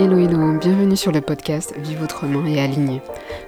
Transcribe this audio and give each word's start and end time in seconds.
Hello 0.00 0.16
hello, 0.16 0.56
bienvenue 0.60 0.96
sur 0.96 1.10
le 1.10 1.20
podcast 1.20 1.74
Vive 1.76 2.04
autrement 2.04 2.46
et 2.46 2.60
aligné. 2.60 3.02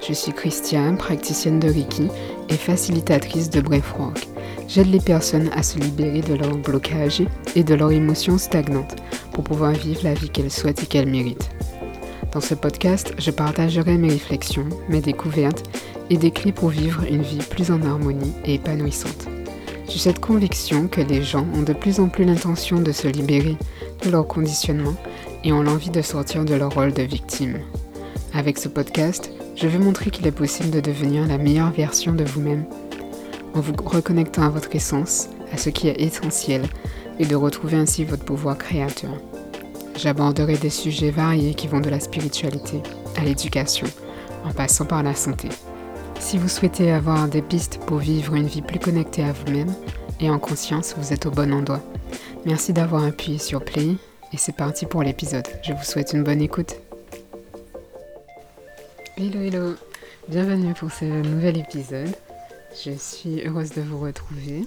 Je 0.05 0.13
suis 0.13 0.33
Christiane, 0.33 0.99
praticienne 0.99 1.61
de 1.61 1.69
Reiki 1.69 2.09
et 2.49 2.57
facilitatrice 2.57 3.51
de 3.51 3.61
Breathwork. 3.61 4.27
J'aide 4.67 4.89
les 4.89 4.99
personnes 4.99 5.49
à 5.55 5.63
se 5.63 5.79
libérer 5.79 6.23
de 6.23 6.35
leurs 6.35 6.57
blocages 6.57 7.23
et 7.55 7.63
de 7.63 7.75
leurs 7.77 7.93
émotions 7.93 8.37
stagnantes 8.37 8.97
pour 9.33 9.45
pouvoir 9.45 9.71
vivre 9.71 10.01
la 10.03 10.15
vie 10.15 10.29
qu'elles 10.29 10.51
souhaitent 10.51 10.83
et 10.83 10.87
qu'elles 10.87 11.09
méritent. 11.09 11.51
Dans 12.33 12.41
ce 12.41 12.57
podcast, 12.57 13.15
je 13.17 13.31
partagerai 13.31 13.97
mes 13.97 14.09
réflexions, 14.09 14.69
mes 14.89 15.01
découvertes 15.01 15.71
et 16.11 16.17
des 16.17 16.33
clés 16.33 16.51
pour 16.51 16.71
vivre 16.71 17.05
une 17.09 17.23
vie 17.23 17.45
plus 17.49 17.71
en 17.71 17.81
harmonie 17.83 18.33
et 18.45 18.55
épanouissante. 18.55 19.29
J'ai 19.89 19.99
cette 20.01 20.19
conviction 20.19 20.89
que 20.89 21.01
les 21.01 21.23
gens 21.23 21.47
ont 21.55 21.63
de 21.63 21.75
plus 21.75 22.01
en 22.01 22.09
plus 22.09 22.25
l'intention 22.25 22.81
de 22.81 22.91
se 22.91 23.07
libérer 23.07 23.57
de 24.05 24.11
leur 24.11 24.27
conditionnement 24.27 24.97
et 25.45 25.53
ont 25.53 25.63
l'envie 25.63 25.91
de 25.91 26.03
sortir 26.03 26.45
de 26.45 26.55
leur 26.55 26.75
rôle 26.75 26.93
de 26.93 27.03
victime. 27.03 27.59
Avec 28.35 28.59
ce 28.59 28.69
podcast, 28.69 29.31
je 29.57 29.67
veux 29.67 29.79
montrer 29.79 30.11
qu'il 30.11 30.27
est 30.27 30.33
possible 30.33 30.71
de 30.71 30.81
devenir 30.81 31.27
la 31.27 31.39
meilleure 31.39 31.73
version 31.73 32.13
de 32.13 32.25
vous-même 32.25 32.65
en 33.55 33.61
vous 33.61 33.75
reconnectant 33.85 34.43
à 34.43 34.49
votre 34.49 34.75
essence, 34.75 35.29
à 35.53 35.57
ce 35.57 35.71
qui 35.71 35.89
est 35.89 36.01
essentiel 36.01 36.63
et 37.19 37.27
de 37.27 37.37
retrouver 37.37 37.77
ainsi 37.77 38.05
votre 38.05 38.25
pouvoir 38.25 38.57
créateur. 38.57 39.11
J'aborderai 39.97 40.57
des 40.57 40.71
sujets 40.71 41.11
variés 41.11 41.55
qui 41.55 41.69
vont 41.69 41.81
de 41.81 41.91
la 41.91 42.01
spiritualité 42.01 42.83
à 43.17 43.25
l'éducation, 43.25 43.87
en 44.45 44.53
passant 44.53 44.87
par 44.87 45.03
la 45.03 45.15
santé. 45.15 45.49
Si 46.19 46.39
vous 46.39 46.49
souhaitez 46.49 46.93
avoir 46.93 47.29
des 47.29 47.43
pistes 47.43 47.81
pour 47.87 47.99
vivre 47.99 48.35
une 48.35 48.47
vie 48.47 48.63
plus 48.63 48.79
connectée 48.79 49.25
à 49.25 49.33
vous-même 49.33 49.75
et 50.21 50.31
en 50.31 50.39
conscience, 50.39 50.95
vous 50.97 51.13
êtes 51.13 51.27
au 51.27 51.31
bon 51.31 51.53
endroit. 51.53 51.81
Merci 52.47 52.73
d'avoir 52.73 53.05
appuyé 53.05 53.39
sur 53.39 53.63
Play 53.63 53.97
et 54.33 54.37
c'est 54.37 54.53
parti 54.53 54.87
pour 54.87 55.03
l'épisode. 55.03 55.47
Je 55.63 55.73
vous 55.73 55.85
souhaite 55.85 56.13
une 56.13 56.23
bonne 56.23 56.41
écoute. 56.41 56.75
Hello 59.17 59.41
hello, 59.41 59.75
bienvenue 60.29 60.73
pour 60.75 60.91
ce 60.91 61.05
nouvel 61.05 61.59
épisode. 61.59 62.15
Je 62.85 62.93
suis 62.93 63.43
heureuse 63.47 63.73
de 63.73 63.83
vous 63.83 64.01
retrouver. 64.01 64.67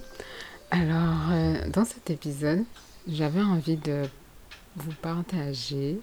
Alors, 0.70 1.30
euh, 1.30 1.68
dans 1.70 1.84
cet 1.84 2.10
épisode, 2.10 2.64
j'avais 3.08 3.42
envie 3.42 3.76
de 3.76 4.02
vous 4.76 4.92
partager 5.00 5.98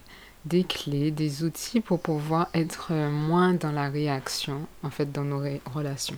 des 0.46 0.64
clés, 0.64 1.12
des 1.12 1.44
outils 1.44 1.82
pour 1.82 2.00
pouvoir 2.00 2.50
être 2.54 2.94
moins 2.94 3.54
dans 3.54 3.72
la 3.72 3.90
réaction, 3.90 4.68
en 4.82 4.90
fait, 4.90 5.12
dans 5.12 5.24
nos 5.24 5.44
relations. 5.74 6.18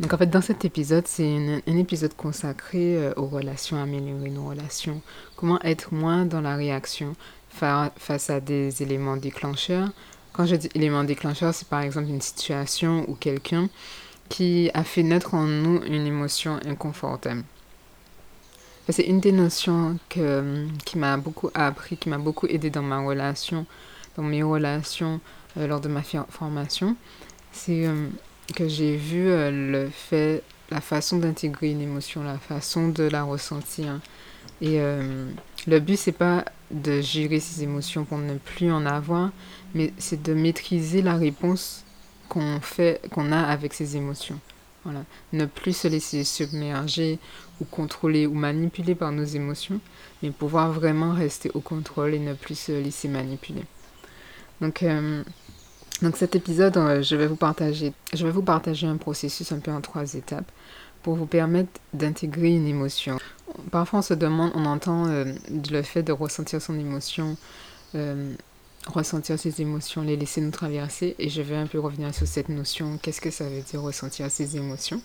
Donc 0.00 0.12
en 0.12 0.18
fait, 0.18 0.26
dans 0.26 0.40
cet 0.40 0.64
épisode, 0.64 1.06
c'est 1.06 1.60
un 1.66 1.76
épisode 1.76 2.14
consacré 2.16 2.96
euh, 2.96 3.12
aux 3.16 3.26
relations, 3.26 3.80
améliorer 3.80 4.30
nos 4.30 4.48
relations, 4.48 5.00
comment 5.36 5.60
être 5.62 5.94
moins 5.94 6.24
dans 6.24 6.40
la 6.40 6.56
réaction 6.56 7.14
face 7.50 8.30
à 8.30 8.40
des 8.40 8.82
éléments 8.82 9.16
déclencheurs. 9.16 9.88
Quand 10.32 10.46
je 10.46 10.56
dis 10.56 10.68
éléments 10.74 11.04
déclencheurs, 11.04 11.54
c'est 11.54 11.68
par 11.68 11.82
exemple 11.82 12.08
une 12.08 12.20
situation 12.20 13.08
ou 13.08 13.14
quelqu'un 13.14 13.68
qui 14.28 14.68
a 14.74 14.82
fait 14.82 15.04
naître 15.04 15.34
en 15.34 15.44
nous 15.44 15.80
une 15.84 16.06
émotion 16.06 16.58
inconfortable. 16.66 17.44
C'est 18.88 19.04
une 19.04 19.20
des 19.20 19.32
notions 19.32 19.98
que, 20.08 20.66
qui 20.84 20.98
m'a 20.98 21.16
beaucoup 21.16 21.50
appris, 21.54 21.96
qui 21.96 22.08
m'a 22.08 22.18
beaucoup 22.18 22.46
aidé 22.48 22.68
dans 22.68 22.82
ma 22.82 23.00
relation, 23.00 23.64
dans 24.16 24.24
mes 24.24 24.42
relations 24.42 25.20
euh, 25.56 25.68
lors 25.68 25.80
de 25.80 25.88
ma 25.88 26.02
formation. 26.02 26.96
C'est 27.52 27.86
euh, 27.86 28.08
que 28.54 28.68
j'ai 28.68 28.96
vu 28.96 29.28
euh, 29.28 29.50
le 29.50 29.90
fait, 29.90 30.42
la 30.70 30.80
façon 30.80 31.18
d'intégrer 31.18 31.70
une 31.70 31.80
émotion, 31.80 32.22
la 32.22 32.38
façon 32.38 32.88
de 32.88 33.04
la 33.04 33.22
ressentir. 33.22 34.00
Et 34.60 34.80
euh, 34.80 35.30
le 35.66 35.80
but, 35.80 35.96
c'est 35.96 36.12
pas 36.12 36.44
de 36.70 37.00
gérer 37.00 37.40
ses 37.40 37.62
émotions 37.62 38.04
pour 38.04 38.18
ne 38.18 38.36
plus 38.36 38.70
en 38.70 38.86
avoir, 38.86 39.30
mais 39.74 39.92
c'est 39.98 40.22
de 40.22 40.34
maîtriser 40.34 41.02
la 41.02 41.16
réponse 41.16 41.84
qu'on 42.28 42.60
fait, 42.60 43.00
qu'on 43.10 43.32
a 43.32 43.40
avec 43.40 43.74
ses 43.74 43.96
émotions. 43.96 44.38
Voilà. 44.84 45.04
Ne 45.32 45.46
plus 45.46 45.74
se 45.74 45.88
laisser 45.88 46.24
submerger 46.24 47.18
ou 47.60 47.64
contrôler 47.64 48.26
ou 48.26 48.34
manipuler 48.34 48.94
par 48.94 49.12
nos 49.12 49.24
émotions, 49.24 49.80
mais 50.22 50.30
pouvoir 50.30 50.72
vraiment 50.72 51.12
rester 51.12 51.50
au 51.54 51.60
contrôle 51.60 52.14
et 52.14 52.18
ne 52.18 52.34
plus 52.34 52.58
se 52.58 52.72
laisser 52.72 53.08
manipuler. 53.08 53.64
Donc, 54.60 54.82
euh, 54.82 55.22
donc 56.02 56.16
cet 56.16 56.34
épisode, 56.34 56.76
euh, 56.76 57.02
je 57.02 57.14
vais 57.14 57.26
vous 57.26 57.36
partager, 57.36 57.92
je 58.12 58.24
vais 58.24 58.32
vous 58.32 58.42
partager 58.42 58.86
un 58.86 58.96
processus 58.96 59.52
un 59.52 59.60
peu 59.60 59.70
en 59.70 59.80
trois 59.80 60.14
étapes 60.14 60.50
pour 61.02 61.14
vous 61.14 61.26
permettre 61.26 61.70
d'intégrer 61.92 62.50
une 62.54 62.66
émotion. 62.66 63.18
Parfois 63.70 64.00
on 64.00 64.02
se 64.02 64.14
demande, 64.14 64.50
on 64.54 64.64
entend 64.64 65.06
euh, 65.06 65.32
le 65.70 65.82
fait 65.82 66.02
de 66.02 66.12
ressentir 66.12 66.60
son 66.60 66.78
émotion, 66.78 67.36
euh, 67.94 68.34
ressentir 68.88 69.38
ses 69.38 69.60
émotions, 69.60 70.02
les 70.02 70.16
laisser 70.16 70.40
nous 70.40 70.50
traverser 70.50 71.14
et 71.18 71.28
je 71.28 71.42
vais 71.42 71.56
un 71.56 71.66
peu 71.66 71.78
revenir 71.78 72.12
sur 72.12 72.26
cette 72.26 72.48
notion, 72.48 72.98
qu'est-ce 73.00 73.20
que 73.20 73.30
ça 73.30 73.48
veut 73.48 73.62
dire 73.62 73.80
ressentir 73.80 74.30
ses 74.30 74.56
émotions. 74.56 75.00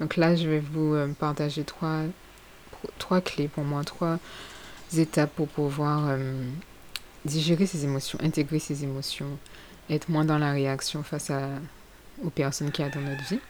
Donc 0.00 0.16
là 0.16 0.34
je 0.34 0.48
vais 0.48 0.60
vous 0.60 0.96
partager 1.20 1.62
trois, 1.62 2.02
trois 2.98 3.20
clés 3.20 3.48
pour 3.48 3.64
moi, 3.64 3.84
trois 3.84 4.18
étapes 4.96 5.30
pour 5.36 5.48
pouvoir 5.48 6.18
digérer 7.24 7.66
ses 7.66 7.84
émotions, 7.84 8.18
intégrer 8.22 8.58
ses 8.58 8.84
émotions, 8.84 9.38
être 9.90 10.08
moins 10.08 10.24
dans 10.24 10.38
la 10.38 10.52
réaction 10.52 11.02
face 11.02 11.30
aux 12.24 12.30
personnes 12.30 12.70
qu'il 12.70 12.84
y 12.84 12.88
a 12.88 12.90
dans 12.90 13.00
notre 13.00 13.22
vie. 13.24 13.40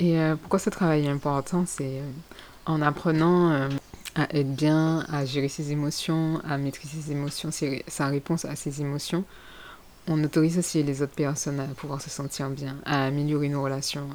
Et 0.00 0.18
euh, 0.18 0.36
pourquoi 0.36 0.58
ce 0.58 0.70
travail 0.70 1.06
est 1.06 1.10
important, 1.10 1.64
c'est 1.66 1.98
euh, 1.98 2.10
en 2.66 2.82
apprenant 2.82 3.50
euh, 3.50 3.68
à 4.16 4.34
être 4.36 4.54
bien, 4.54 5.06
à 5.08 5.24
gérer 5.24 5.48
ses 5.48 5.70
émotions, 5.70 6.40
à 6.48 6.58
maîtriser 6.58 7.00
ses 7.00 7.12
émotions, 7.12 7.50
sa 7.86 8.06
réponse 8.08 8.44
à 8.44 8.56
ses 8.56 8.80
émotions, 8.80 9.24
on 10.06 10.22
autorise 10.22 10.58
aussi 10.58 10.82
les 10.82 11.00
autres 11.00 11.14
personnes 11.14 11.60
à 11.60 11.66
pouvoir 11.66 12.00
se 12.00 12.10
sentir 12.10 12.50
bien, 12.50 12.76
à 12.84 13.06
améliorer 13.06 13.48
nos 13.48 13.62
relations, 13.62 14.08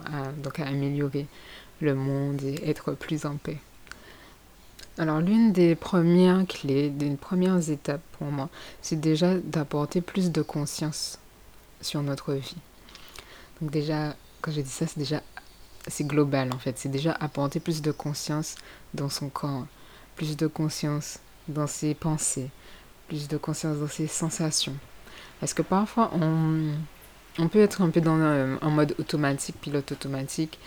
donc 0.43 0.59
à 0.59 0.67
améliorer 0.67 1.25
le 1.81 1.95
monde 1.95 2.41
et 2.43 2.69
être 2.69 2.93
plus 2.93 3.25
en 3.25 3.37
paix. 3.37 3.57
Alors 4.99 5.19
l'une 5.19 5.51
des 5.51 5.75
premières 5.75 6.45
clés, 6.45 6.89
des 6.89 7.09
premières 7.15 7.69
étapes 7.69 8.03
pour 8.19 8.27
moi, 8.27 8.49
c'est 8.81 9.01
déjà 9.01 9.35
d'apporter 9.35 9.99
plus 10.01 10.31
de 10.31 10.43
conscience 10.43 11.17
sur 11.81 12.01
notre 12.01 12.33
vie. 12.33 12.57
Donc 13.61 13.71
déjà, 13.71 14.15
quand 14.41 14.51
je 14.51 14.61
dis 14.61 14.69
ça, 14.69 14.87
c'est 14.87 14.99
déjà 14.99 15.21
c'est 15.87 16.05
global 16.05 16.51
en 16.53 16.59
fait. 16.59 16.77
C'est 16.77 16.89
déjà 16.89 17.13
apporter 17.19 17.59
plus 17.59 17.81
de 17.81 17.91
conscience 17.91 18.55
dans 18.93 19.09
son 19.09 19.29
corps, 19.29 19.65
plus 20.15 20.37
de 20.37 20.47
conscience 20.47 21.19
dans 21.47 21.67
ses 21.67 21.93
pensées, 21.93 22.49
plus 23.07 23.27
de 23.27 23.37
conscience 23.37 23.77
dans 23.77 23.87
ses 23.87 24.07
sensations. 24.07 24.75
Parce 25.39 25.53
que 25.53 25.61
parfois 25.61 26.11
on, 26.13 27.47
peut 27.47 27.59
être 27.59 27.81
un 27.81 27.89
peu 27.89 28.01
dans 28.01 28.15
un, 28.15 28.57
en 28.57 28.69
mode 28.69 28.95
automatique, 28.99 29.55
pilote 29.61 29.91
automatique. 29.91 30.59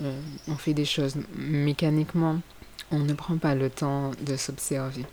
Euh, 0.00 0.20
on 0.46 0.56
fait 0.56 0.74
des 0.74 0.84
choses 0.84 1.16
mécaniquement. 1.34 2.40
On 2.90 3.00
ne 3.00 3.12
prend 3.14 3.36
pas 3.36 3.54
le 3.54 3.70
temps 3.70 4.12
de 4.20 4.36
s'observer. 4.36 5.04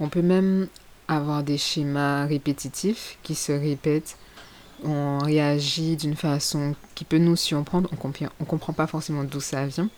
On 0.00 0.08
peut 0.08 0.22
même 0.22 0.68
avoir 1.08 1.42
des 1.42 1.58
schémas 1.58 2.26
répétitifs 2.26 3.18
qui 3.22 3.34
se 3.34 3.52
répètent 3.52 4.16
on 4.84 5.18
réagit 5.18 5.96
d'une 5.96 6.16
façon 6.16 6.74
qui 6.94 7.04
peut 7.04 7.18
nous 7.18 7.36
surprendre, 7.36 7.88
on 7.92 7.96
comprend, 7.96 8.26
on 8.40 8.44
comprend 8.44 8.72
pas 8.72 8.86
forcément 8.86 9.24
d'où 9.24 9.40
ça 9.40 9.66
vient. 9.66 9.88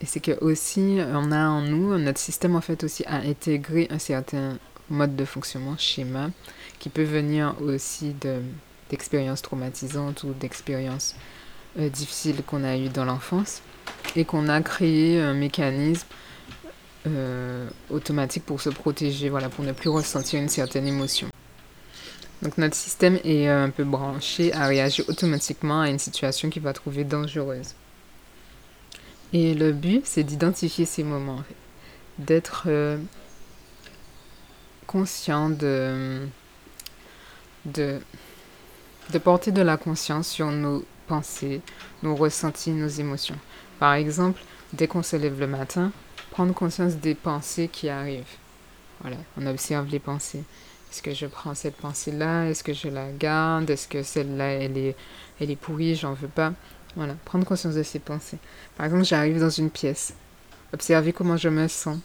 Et 0.00 0.06
c'est 0.06 0.20
que 0.20 0.38
aussi, 0.44 0.98
on 1.12 1.32
a 1.32 1.46
en 1.48 1.62
nous, 1.62 1.96
notre 1.98 2.18
système 2.18 2.56
en 2.56 2.60
fait 2.60 2.84
aussi 2.84 3.04
a 3.06 3.16
intégré 3.16 3.88
un 3.90 3.98
certain 3.98 4.58
mode 4.90 5.16
de 5.16 5.24
fonctionnement, 5.24 5.76
schéma, 5.78 6.30
qui 6.78 6.88
peut 6.88 7.04
venir 7.04 7.54
aussi 7.62 8.14
de, 8.20 8.42
d'expériences 8.90 9.42
traumatisantes 9.42 10.24
ou 10.24 10.32
d'expériences 10.34 11.14
euh, 11.78 11.88
difficiles 11.88 12.42
qu'on 12.46 12.64
a 12.64 12.76
eues 12.76 12.88
dans 12.88 13.04
l'enfance 13.04 13.62
et 14.16 14.24
qu'on 14.24 14.48
a 14.48 14.60
créé 14.60 15.20
un 15.20 15.34
mécanisme 15.34 16.06
euh, 17.06 17.68
automatique 17.90 18.44
pour 18.44 18.60
se 18.60 18.70
protéger, 18.70 19.28
voilà, 19.28 19.48
pour 19.48 19.64
ne 19.64 19.72
plus 19.72 19.88
ressentir 19.88 20.40
une 20.40 20.48
certaine 20.48 20.86
émotion. 20.86 21.28
Donc 22.44 22.58
notre 22.58 22.76
système 22.76 23.18
est 23.24 23.48
euh, 23.48 23.64
un 23.64 23.70
peu 23.70 23.84
branché 23.84 24.52
à 24.52 24.66
réagir 24.66 25.06
automatiquement 25.08 25.80
à 25.80 25.88
une 25.88 25.98
situation 25.98 26.50
qu'il 26.50 26.62
va 26.62 26.74
trouver 26.74 27.02
dangereuse. 27.02 27.74
Et 29.32 29.54
le 29.54 29.72
but, 29.72 30.02
c'est 30.04 30.22
d'identifier 30.22 30.84
ces 30.84 31.02
moments, 31.02 31.42
d'être 32.18 32.64
euh, 32.66 32.98
conscient 34.86 35.48
de, 35.48 36.28
de, 37.64 37.98
de 39.10 39.18
porter 39.18 39.50
de 39.50 39.62
la 39.62 39.78
conscience 39.78 40.28
sur 40.28 40.50
nos 40.50 40.84
pensées, 41.06 41.62
nos 42.02 42.14
ressentis, 42.14 42.70
nos 42.70 42.88
émotions. 42.88 43.38
Par 43.80 43.94
exemple, 43.94 44.42
dès 44.74 44.86
qu'on 44.86 45.02
se 45.02 45.16
lève 45.16 45.40
le 45.40 45.46
matin, 45.46 45.92
prendre 46.30 46.52
conscience 46.52 46.96
des 46.96 47.14
pensées 47.14 47.68
qui 47.68 47.88
arrivent. 47.88 48.36
Voilà, 49.00 49.16
on 49.38 49.46
observe 49.46 49.88
les 49.90 49.98
pensées. 49.98 50.44
Est-ce 50.94 51.02
que 51.02 51.12
je 51.12 51.26
prends 51.26 51.56
cette 51.56 51.74
pensée-là? 51.74 52.44
Est-ce 52.44 52.62
que 52.62 52.72
je 52.72 52.86
la 52.86 53.10
garde? 53.10 53.68
Est-ce 53.68 53.88
que 53.88 54.04
celle-là, 54.04 54.52
elle 54.52 54.78
est, 54.78 54.94
elle 55.40 55.50
est 55.50 55.56
pourrie? 55.56 55.96
J'en 55.96 56.12
veux 56.12 56.28
pas. 56.28 56.52
Voilà, 56.94 57.14
prendre 57.24 57.44
conscience 57.44 57.74
de 57.74 57.82
ces 57.82 57.98
pensées. 57.98 58.38
Par 58.76 58.86
exemple, 58.86 59.02
j'arrive 59.04 59.40
dans 59.40 59.50
une 59.50 59.70
pièce. 59.70 60.14
Observer 60.72 61.12
comment 61.12 61.36
je 61.36 61.48
me 61.48 61.66
sens. 61.66 61.98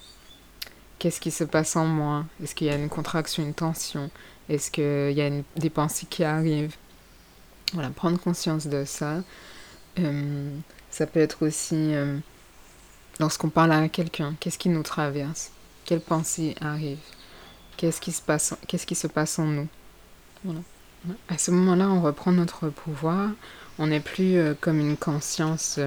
Qu'est-ce 0.98 1.22
qui 1.22 1.30
se 1.30 1.44
passe 1.44 1.76
en 1.76 1.86
moi? 1.86 2.26
Est-ce 2.42 2.56
qu'il 2.56 2.66
y 2.66 2.72
a 2.72 2.76
une 2.76 2.90
contraction, 2.90 3.44
une 3.44 3.54
tension? 3.54 4.10
Est-ce 4.50 4.72
qu'il 4.72 5.16
y 5.16 5.22
a 5.22 5.30
des 5.56 5.70
pensées 5.70 6.08
qui 6.10 6.24
arrivent? 6.24 6.76
Voilà, 7.74 7.92
prendre 7.92 8.20
conscience 8.20 8.66
de 8.66 8.86
ça. 8.86 9.22
Ça 10.90 11.06
peut 11.06 11.20
être 11.20 11.46
aussi 11.46 11.94
lorsqu'on 13.20 13.50
parle 13.50 13.72
à 13.72 13.88
quelqu'un, 13.88 14.34
qu'est-ce 14.40 14.58
qui 14.58 14.70
nous 14.70 14.82
traverse? 14.82 15.52
Quelles 15.86 16.02
pensées 16.02 16.56
arrivent 16.60 16.98
Qu'est-ce 17.80 18.02
qui 18.02 18.12
se 18.12 18.22
passe, 18.22 18.54
qu'est-ce 18.68 18.86
qui 18.86 18.96
se 18.96 19.08
passe 19.08 19.40
en 19.40 19.46
nous 19.46 19.68
voilà. 20.44 20.60
À 21.30 21.38
ce 21.38 21.50
moment-là, 21.52 21.90
on 21.90 22.02
reprend 22.02 22.34
notre 22.34 22.68
pouvoir. 22.68 23.30
On 23.78 23.88
n'est 23.88 24.02
plus 24.02 24.36
euh, 24.36 24.54
comme 24.60 24.81
une 24.81 24.98
conscience. 24.98 25.80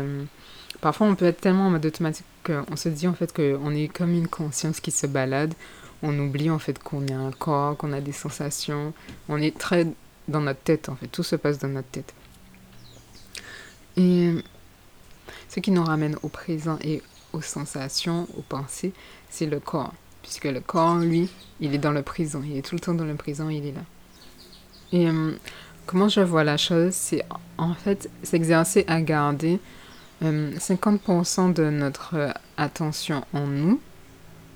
parfois, 0.81 1.07
on 1.07 1.15
peut 1.15 1.27
être 1.27 1.43
tellement 1.43 1.67
en 1.67 1.71
mode 1.71 1.85
automatique 1.85 2.25
qu'on 2.45 2.77
se 2.77 2.89
dit 2.89 3.07
en 3.07 3.13
fait 3.13 3.35
qu'on 3.35 3.75
est 3.75 3.89
comme 3.89 4.15
une 4.15 4.27
conscience 4.27 4.81
qui 4.81 4.91
se 4.91 5.07
balade. 5.07 5.53
On 6.03 6.19
oublie 6.19 6.49
en 6.49 6.59
fait 6.59 6.79
qu'on 6.79 7.07
est 7.07 7.13
un 7.13 7.31
corps, 7.31 7.77
qu'on 7.77 7.93
a 7.93 8.01
des 8.01 8.13
sensations. 8.13 8.95
On 9.29 9.37
est 9.37 9.59
très 9.59 9.87
dans 10.29 10.41
notre 10.41 10.61
tête 10.61 10.89
en 10.89 10.97
fait. 10.97 11.09
Tout 11.09 11.23
se 11.23 11.37
passe 11.37 11.59
dans 11.59 11.69
notre 11.69 11.89
tête. 11.89 12.15
Et 13.99 14.33
ce 15.51 15.61
qui 15.61 15.71
nous 15.71 15.85
ramène 15.85 16.17
au 16.23 16.29
présent 16.29 16.79
et 16.81 17.03
aux 17.35 17.43
sensations, 17.43 18.27
aux 18.39 18.43
pensées, 18.43 18.95
c'est 19.29 19.45
le 19.45 19.61
corps. 19.61 19.93
Puisque 20.23 20.45
le 20.45 20.61
corps, 20.61 20.97
lui, 20.97 21.29
il 21.61 21.75
est 21.75 21.79
dans 21.79 21.93
le 21.93 22.03
présent. 22.03 22.43
Il 22.45 22.57
est 22.57 22.63
tout 22.63 22.75
le 22.75 22.81
temps 22.81 22.95
dans 22.95 23.05
le 23.05 23.15
présent, 23.15 23.49
il 23.49 23.67
est 23.67 23.73
là. 23.73 23.83
Et 24.93 25.09
euh, 25.09 25.33
comment 25.87 26.09
je 26.09 26.21
vois 26.21 26.45
la 26.45 26.57
chose, 26.57 26.93
c'est 26.93 27.25
en 27.59 27.75
fait 27.75 28.11
s'exercer 28.23 28.85
à 28.87 29.01
garder 29.01 29.59
50% 30.23 31.51
euh, 31.51 31.53
de 31.53 31.71
notre 31.71 32.35
attention 32.57 33.25
en 33.33 33.47
nous, 33.47 33.81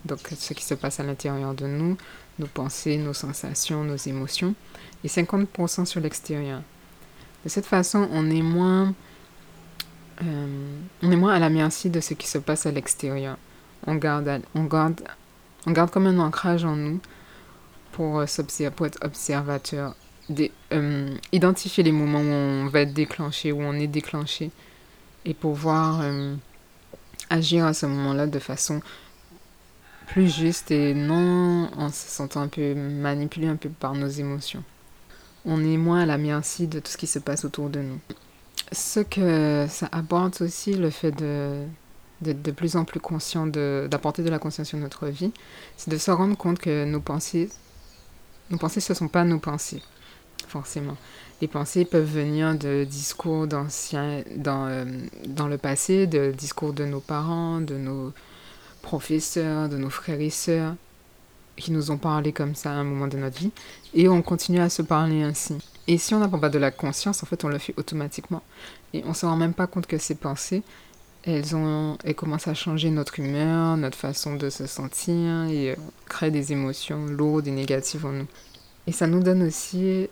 donc 0.05 0.21
ce 0.37 0.53
qui 0.53 0.65
se 0.65 0.75
passe 0.75 1.01
à 1.01 1.03
l'intérieur 1.03 1.55
de 1.55 1.67
nous, 1.67 1.97
nos 2.39 2.47
pensées, 2.47 2.99
nos 2.99 3.15
sensations, 3.15 3.83
nos 3.83 3.97
émotions, 3.97 4.55
et 5.03 5.09
50% 5.09 5.87
sur 5.87 6.01
l'extérieur. 6.01 6.61
De 7.45 7.49
cette 7.49 7.67
façon, 7.67 8.09
on 8.13 8.31
est 8.31 8.43
moins 8.43 8.95
euh, 10.23 10.79
on 11.03 11.11
est 11.11 11.17
moins 11.17 11.35
à 11.35 11.39
la 11.39 11.51
merci 11.51 11.91
de 11.91 12.01
ce 12.01 12.15
qui 12.15 12.27
se 12.27 12.39
passe 12.39 12.67
à 12.67 12.71
l'extérieur. 12.71 13.37
On 13.87 13.97
garde, 13.97 14.41
on, 14.55 14.65
garde, 14.65 15.03
on 15.67 15.73
garde 15.73 15.91
comme 15.91 16.07
un 16.07 16.19
ancrage 16.19 16.65
en 16.65 16.77
nous 16.77 17.01
pour, 17.93 18.21
euh, 18.21 18.71
pour 18.75 18.87
être 18.87 18.99
observateur. 19.05 19.95
Euh, 20.73 21.17
identifier 21.31 21.85
les 21.85 21.93
moments 21.93 22.21
où 22.21 22.65
on 22.65 22.67
va 22.67 22.81
être 22.81 22.93
déclenché, 22.93 23.53
où 23.53 23.61
on 23.61 23.75
est 23.75 23.87
déclenché, 23.87 24.51
et 25.25 25.35
pouvoir 25.35 26.03
agir 27.31 27.65
à 27.65 27.75
ce 27.75 27.87
moment-là 27.87 28.27
de 28.27 28.39
façon 28.39 28.81
plus 30.09 30.35
juste 30.35 30.71
et 30.71 30.95
non 30.95 31.69
en 31.77 31.91
se 31.91 32.09
sentant 32.09 32.41
un 32.41 32.49
peu 32.49 32.75
manipulé 32.75 33.47
un 33.47 33.57
peu 33.57 33.69
par 33.69 33.95
nos 33.95 34.09
émotions. 34.09 34.65
On 35.45 35.65
est 35.65 35.77
moins 35.77 36.01
à 36.01 36.07
la 36.07 36.19
merci 36.19 36.67
de 36.67 36.81
tout 36.81 36.91
ce 36.91 36.97
qui 36.97 37.07
se 37.07 37.21
passe 37.21 37.45
autour 37.45 37.71
de 37.71 37.81
nous 37.81 38.01
ce 38.73 39.01
que 39.01 39.67
ça 39.69 39.89
aborde 39.93 40.35
aussi, 40.41 40.75
le 40.75 40.91
fait 40.91 41.13
de 41.13 41.65
d'être 42.21 42.43
de 42.43 42.51
plus 42.51 42.77
en 42.77 42.85
plus 42.85 43.01
conscient, 43.01 43.47
d'apporter 43.47 44.23
de, 44.23 44.31
la 44.31 44.39
conscience 44.39 44.69
sur 44.69 44.79
notre 44.79 45.07
vie, 45.07 45.33
c'est 45.77 45.91
de 45.91 45.99
se 45.99 46.11
rendre 46.11 46.37
compte 46.37 46.59
que 46.59 46.85
nos 46.85 47.01
pensées, 47.01 47.51
nos 48.51 48.59
pensées, 48.59 48.81
ce 48.81 48.93
ne 48.93 48.97
sont 48.97 49.09
pas 49.09 49.25
nos 49.25 49.39
pensées, 49.39 49.83
forcément. 50.49 50.97
Les 51.43 51.49
pensées 51.49 51.85
peuvent 51.85 52.11
venir 52.11 52.55
de 52.57 52.85
discours 52.85 53.47
d'anciens, 53.47 54.23
dans, 54.37 54.67
euh, 54.69 54.85
dans 55.27 55.49
le 55.49 55.59
passé, 55.59 56.07
de 56.07 56.33
discours 56.33 56.73
de 56.73 56.85
nos 56.85 57.01
parents, 57.01 57.61
de 57.61 57.77
nos 57.77 58.13
professeurs, 58.81 59.69
de 59.69 59.77
nos 59.77 59.91
frères 59.91 60.21
et 60.21 60.31
sœurs, 60.31 60.75
qui 61.57 61.73
nous 61.73 61.91
ont 61.91 61.99
parlé 61.99 62.33
comme 62.33 62.55
ça 62.55 62.71
à 62.71 62.75
un 62.75 62.85
moment 62.85 63.09
de 63.09 63.19
notre 63.19 63.39
vie, 63.39 63.51
et 63.95 64.09
on 64.09 64.23
continue 64.23 64.61
à 64.61 64.69
se 64.71 64.83
parler 64.83 65.23
ainsi. 65.23 65.57
Et 65.89 65.99
si 65.99 66.15
on 66.15 66.19
n'a 66.19 66.29
pas 66.29 66.49
de 66.49 66.59
la 66.59 66.71
conscience, 66.71 67.23
en 67.23 67.27
fait, 67.27 67.45
on 67.45 67.49
le 67.49 67.59
fait 67.59 67.75
automatiquement. 67.77 68.43
Et 68.93 69.03
on 69.05 69.11
ne 69.11 69.15
se 69.15 69.25
rend 69.25 69.37
même 69.37 69.55
pas 69.55 69.67
compte 69.67 69.87
que 69.87 69.99
ces 69.99 70.17
pensées, 70.17 70.63
elles, 71.27 71.55
ont, 71.57 71.99
elles 72.05 72.15
commencent 72.15 72.49
à 72.49 72.55
changer 72.55 72.91
notre 72.91 73.21
humeur, 73.21 73.77
notre 73.77 73.99
façon 73.99 74.37
de 74.37 74.49
se 74.49 74.67
sentir 74.67 75.45
et 75.51 75.73
euh, 75.73 75.77
créent 76.07 76.31
des 76.31 76.53
émotions 76.53 77.05
lourdes 77.07 77.47
et 77.47 77.51
négatives 77.51 78.07
en 78.07 78.13
nous. 78.13 78.27
Et 78.87 78.93
ça 78.93 79.07
nous 79.07 79.23
donne 79.23 79.43
aussi 79.43 80.09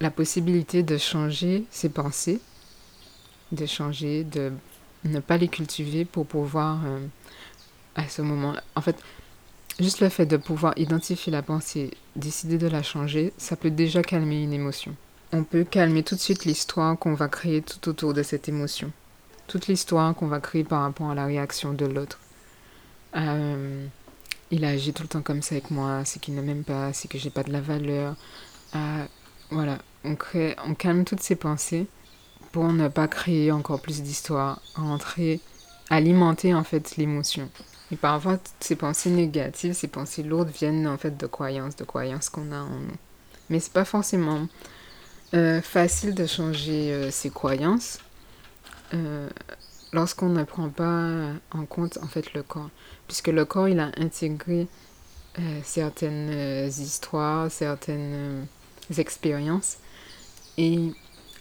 la 0.00 0.10
possibilité 0.10 0.82
de 0.82 0.96
changer 0.96 1.64
ces 1.70 1.88
pensées, 1.88 2.40
de 3.52 3.66
changer, 3.66 4.24
de 4.24 4.52
ne 5.04 5.20
pas 5.20 5.36
les 5.36 5.48
cultiver 5.48 6.04
pour 6.04 6.26
pouvoir, 6.26 6.80
euh, 6.86 7.00
à 7.96 8.08
ce 8.08 8.22
moment-là, 8.22 8.62
en 8.74 8.80
fait, 8.80 8.96
Juste 9.78 10.00
le 10.00 10.08
fait 10.08 10.24
de 10.24 10.38
pouvoir 10.38 10.72
identifier 10.78 11.30
la 11.30 11.42
pensée, 11.42 11.90
décider 12.14 12.56
de 12.56 12.66
la 12.66 12.82
changer, 12.82 13.34
ça 13.36 13.56
peut 13.56 13.70
déjà 13.70 14.02
calmer 14.02 14.42
une 14.42 14.54
émotion. 14.54 14.94
On 15.32 15.44
peut 15.44 15.64
calmer 15.64 16.02
tout 16.02 16.14
de 16.14 16.20
suite 16.20 16.46
l'histoire 16.46 16.98
qu'on 16.98 17.12
va 17.12 17.28
créer 17.28 17.60
tout 17.60 17.86
autour 17.90 18.14
de 18.14 18.22
cette 18.22 18.48
émotion. 18.48 18.90
Toute 19.46 19.68
l'histoire 19.68 20.14
qu'on 20.14 20.26
va 20.26 20.40
créer 20.40 20.64
par 20.64 20.82
rapport 20.82 21.10
à 21.10 21.14
la 21.14 21.26
réaction 21.26 21.72
de 21.72 21.86
l'autre. 21.86 22.18
Euh, 23.16 23.86
il 24.50 24.64
a 24.64 24.70
agi 24.70 24.92
tout 24.92 25.02
le 25.02 25.08
temps 25.08 25.22
comme 25.22 25.42
ça 25.42 25.54
avec 25.54 25.70
moi, 25.70 26.02
c'est 26.04 26.20
qu'il 26.20 26.34
ne 26.34 26.42
m'aime 26.42 26.64
pas, 26.64 26.92
c'est 26.92 27.08
que 27.08 27.18
j'ai 27.18 27.30
pas 27.30 27.42
de 27.42 27.52
la 27.52 27.60
valeur. 27.60 28.14
Euh, 28.74 29.04
voilà, 29.50 29.78
on, 30.04 30.16
crée, 30.16 30.56
on 30.64 30.74
calme 30.74 31.04
toutes 31.04 31.22
ces 31.22 31.36
pensées 31.36 31.86
pour 32.52 32.72
ne 32.72 32.88
pas 32.88 33.08
créer 33.08 33.52
encore 33.52 33.80
plus 33.80 34.02
d'histoire, 34.02 34.60
rentrer, 34.74 35.40
alimenter 35.90 36.54
en 36.54 36.64
fait 36.64 36.96
l'émotion. 36.96 37.48
Et 37.92 37.96
parfois, 37.96 38.38
ces 38.60 38.76
pensées 38.76 39.10
négatives, 39.10 39.72
ces 39.72 39.88
pensées 39.88 40.22
lourdes 40.22 40.50
viennent 40.50 40.88
en 40.88 40.98
fait 40.98 41.16
de 41.16 41.26
croyances, 41.26 41.76
de 41.76 41.84
croyances 41.84 42.28
qu'on 42.28 42.50
a 42.52 42.58
en 42.58 42.68
nous. 42.68 42.96
Mais 43.48 43.60
c'est 43.60 43.72
pas 43.72 43.84
forcément 43.84 44.48
euh, 45.34 45.60
facile 45.60 46.14
de 46.14 46.26
changer 46.26 46.92
euh, 46.92 47.10
ces 47.10 47.30
croyances 47.30 47.98
euh, 48.94 49.28
lorsqu'on 49.92 50.28
ne 50.28 50.44
prend 50.44 50.68
pas 50.68 51.32
en 51.52 51.64
compte 51.66 51.98
en 52.02 52.06
fait 52.06 52.32
le 52.34 52.42
corps. 52.42 52.70
Puisque 53.06 53.28
le 53.28 53.44
corps, 53.44 53.68
il 53.68 53.80
a 53.80 53.90
intégré 53.96 54.66
certaines 55.62 56.66
histoires, 56.66 57.50
certaines 57.50 58.46
expériences. 58.98 59.76
Et 60.56 60.92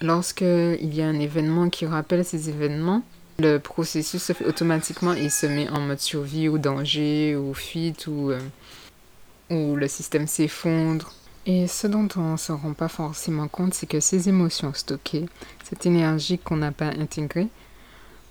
lorsque 0.01 0.41
il 0.41 0.93
y 0.93 1.01
a 1.01 1.07
un 1.07 1.19
événement 1.19 1.69
qui 1.69 1.85
rappelle 1.85 2.25
ces 2.25 2.49
événements, 2.49 3.03
le 3.39 3.57
processus 3.57 4.23
se 4.23 4.33
fait 4.33 4.45
automatiquement 4.45 5.13
et 5.13 5.29
se 5.29 5.45
met 5.45 5.69
en 5.69 5.81
mode 5.81 5.99
survie 5.99 6.47
ou 6.47 6.57
danger 6.57 7.35
ou 7.35 7.53
fuite 7.53 8.07
ou, 8.07 8.31
euh, 8.31 8.39
le 9.49 9.87
système 9.87 10.27
s'effondre. 10.27 11.13
Et 11.45 11.67
ce 11.67 11.85
dont 11.85 12.07
on 12.15 12.33
ne 12.33 12.37
se 12.37 12.51
rend 12.51 12.73
pas 12.73 12.87
forcément 12.87 13.47
compte, 13.47 13.73
c'est 13.73 13.85
que 13.85 13.99
ces 13.99 14.29
émotions 14.29 14.73
stockées, 14.73 15.27
cette 15.67 15.85
énergie 15.85 16.37
qu'on 16.37 16.57
n'a 16.57 16.71
pas 16.71 16.89
intégrée, 16.89 17.47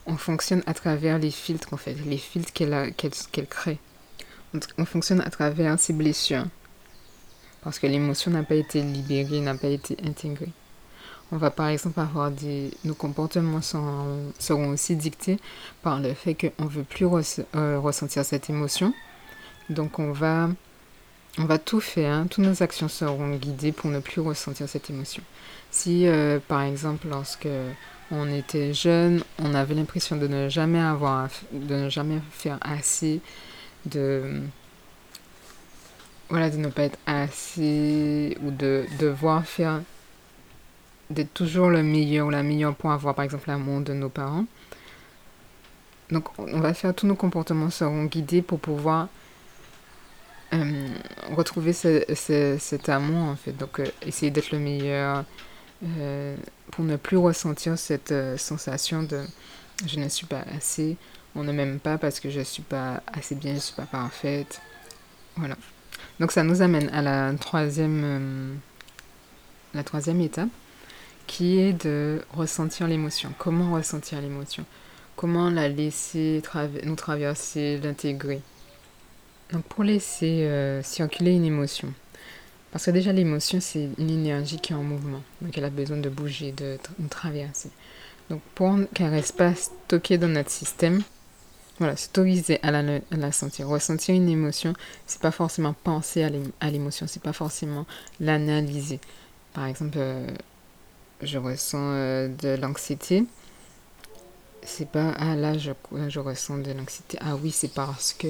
on 0.07 0.17
fonctionne 0.17 0.63
à 0.67 0.75
travers 0.75 1.19
les 1.19 1.31
filtres 1.31 1.73
en 1.73 1.77
fait, 1.77 1.97
les 2.07 2.19
filtres 2.19 2.53
qu'elle 2.53 3.47
crée. 3.49 3.79
On 4.79 4.85
fonctionne 4.85 5.21
à 5.21 5.31
travers 5.31 5.79
ces 5.79 5.93
blessures. 5.93 6.47
Parce 7.63 7.79
que 7.79 7.87
l'émotion 7.87 8.31
n'a 8.31 8.43
pas 8.43 8.55
été 8.55 8.83
libérée, 8.83 9.41
n'a 9.41 9.55
pas 9.55 9.69
été 9.69 9.97
intégrée. 10.07 10.53
On 11.33 11.39
va 11.39 11.51
par 11.51 11.69
exemple 11.69 11.99
avoir 11.99 12.31
des... 12.31 12.71
Nos 12.85 12.95
comportements 12.95 13.63
seront 13.63 14.69
aussi 14.69 14.95
dictés 14.95 15.39
par 15.83 15.99
le 15.99 16.15
fait 16.15 16.35
qu'on 16.35 16.65
ne 16.65 16.69
veut 16.69 16.85
plus 16.85 17.07
euh, 17.57 17.81
ressentir 17.81 18.25
cette 18.25 18.51
émotion. 18.51 18.95
Donc 19.71 19.99
on 19.99 20.13
va, 20.13 20.51
on 21.39 21.45
va 21.45 21.59
tout 21.59 21.81
faire, 21.81 22.13
hein. 22.13 22.27
toutes 22.31 22.45
nos 22.45 22.63
actions 22.63 22.89
seront 22.89 23.37
guidées 23.37 23.73
pour 23.73 23.91
ne 23.91 24.01
plus 24.01 24.21
ressentir 24.21 24.69
cette 24.69 24.91
émotion. 24.91 25.23
Si 25.71 26.07
euh, 26.07 26.39
par 26.47 26.63
exemple 26.63 27.09
lorsque 27.09 27.49
on 28.11 28.31
était 28.33 28.73
jeune, 28.73 29.23
on 29.39 29.55
avait 29.55 29.75
l'impression 29.75 30.17
de 30.17 30.29
ne 30.29 30.49
jamais 30.49 30.81
avoir, 30.81 31.29
de 31.53 31.75
ne 31.75 31.89
jamais 31.89 32.21
faire 32.31 32.59
assez, 32.61 33.21
de 33.87 34.43
voilà, 36.29 36.51
de 36.51 36.57
ne 36.57 36.69
pas 36.69 36.85
être 36.85 36.99
assez 37.07 38.37
ou 38.43 38.51
de 38.51 38.85
devoir 38.99 39.45
faire 39.45 39.83
d'être 41.11 41.35
toujours 41.35 41.69
le 41.69 41.83
meilleur 41.83 42.29
ou 42.29 42.31
la 42.31 42.43
meilleure 42.43 42.75
pour 42.75 42.93
avoir 42.93 43.15
par 43.15 43.25
exemple 43.25 43.49
l'amour 43.49 43.81
de 43.81 43.93
nos 43.93 44.09
parents. 44.09 44.47
Donc 46.11 46.39
on 46.39 46.61
va 46.61 46.75
faire, 46.75 46.95
tous 46.95 47.07
nos 47.07 47.15
comportements 47.15 47.71
seront 47.71 48.05
guidés 48.05 48.43
pour 48.43 48.61
pouvoir 48.61 49.09
euh, 50.55 50.89
retrouver 51.35 51.73
cet 51.73 52.89
amour 52.89 53.29
en 53.29 53.37
fait. 53.37 53.53
Donc 53.53 53.81
euh, 53.81 53.87
essayer 54.03 54.31
d'être 54.31 54.53
le 54.53 54.59
meilleur 54.59 55.25
euh, 55.85 56.37
pour 56.71 56.85
ne 56.85 56.97
plus 56.97 57.17
ressentir 57.17 57.79
cette 57.79 58.15
sensation 58.39 59.03
de 59.03 59.23
je 59.87 59.99
ne 59.99 60.09
suis 60.09 60.27
pas 60.27 60.45
assez, 60.57 60.97
on 61.35 61.43
ne 61.43 61.53
m'aime 61.53 61.81
pas 61.81 61.99
parce 61.99 62.21
que 62.21 62.31
je 62.31 62.39
ne 62.39 62.45
suis 62.45 62.63
pas 62.63 63.03
assez 63.13 63.35
bien, 63.35 63.51
je 63.51 63.57
ne 63.57 63.61
suis 63.61 63.75
pas 63.75 63.87
parfaite. 63.87 64.61
Voilà. 65.37 65.57
Donc 66.21 66.31
ça 66.31 66.45
nous 66.45 66.63
amène 66.63 66.89
à 66.91 67.03
la 67.03 67.33
troisième, 67.35 68.59
la 69.75 69.83
troisième 69.83 70.21
étape 70.21 70.49
qui 71.27 71.59
est 71.59 71.73
de 71.73 72.23
ressentir 72.35 72.87
l'émotion. 72.87 73.33
Comment 73.39 73.75
ressentir 73.75 74.21
l'émotion? 74.21 74.65
Comment 75.17 75.51
la 75.51 75.69
laisser 75.69 76.43
nous 76.85 76.97
traverser, 76.97 77.81
l'intégrer? 77.83 78.41
Donc 79.53 79.65
pour 79.65 79.85
laisser 79.85 80.45
euh, 80.45 80.83
circuler 80.83 81.33
une 81.33 81.45
émotion, 81.45 81.93
Parce 82.73 82.87
que 82.87 82.91
déjà, 82.91 83.13
l'émotion, 83.13 83.61
c'est 83.61 83.89
une 83.99 84.11
énergie 84.11 84.59
qui 84.59 84.73
est 84.73 84.77
en 84.77 84.83
mouvement. 84.83 85.23
Donc, 85.41 85.57
elle 85.57 85.65
a 85.65 85.71
besoin 85.71 85.99
de 85.99 86.09
bouger, 86.09 86.53
de, 86.53 86.79
traverser. 87.09 87.71
Donc, 88.31 88.41
pour 88.55 88.77
qu'elle 88.95 89.11
reste 89.11 89.37
pas 89.37 89.55
stockée 89.55 90.19
dans 90.19 90.29
notre 90.29 90.51
système, 90.51 91.03
voilà, 91.79 91.97
s'autoriser 91.97 92.59
à 92.63 92.71
la, 92.71 92.79
à 92.81 93.17
la 93.17 93.33
sentir. 93.33 93.69
Ressentir 93.69 94.15
une 94.15 94.29
émotion, 94.29 94.75
c'est 95.07 95.21
pas 95.21 95.31
forcément 95.31 95.75
penser 95.85 96.25
à 96.61 96.71
l'émotion, 96.71 97.07
c'est 97.07 97.23
pas 97.23 97.33
forcément 97.33 97.87
l'analyser. 98.21 99.01
Par 99.53 99.67
exemple, 99.67 99.99
euh, 99.99 100.27
je 101.23 101.39
ressens 101.39 101.79
euh, 101.81 102.29
de 102.29 102.61
l'anxiété. 102.61 103.25
C'est 104.63 104.89
pas, 104.89 105.13
ah 105.19 105.37
là, 105.37 105.59
je, 105.59 105.71
je 106.09 106.21
ressens 106.21 106.59
de 106.59 106.73
l'anxiété. 106.73 107.19
Ah 107.21 107.37
oui, 107.37 107.51
c'est 107.51 107.73
parce 107.73 108.15
que 108.15 108.29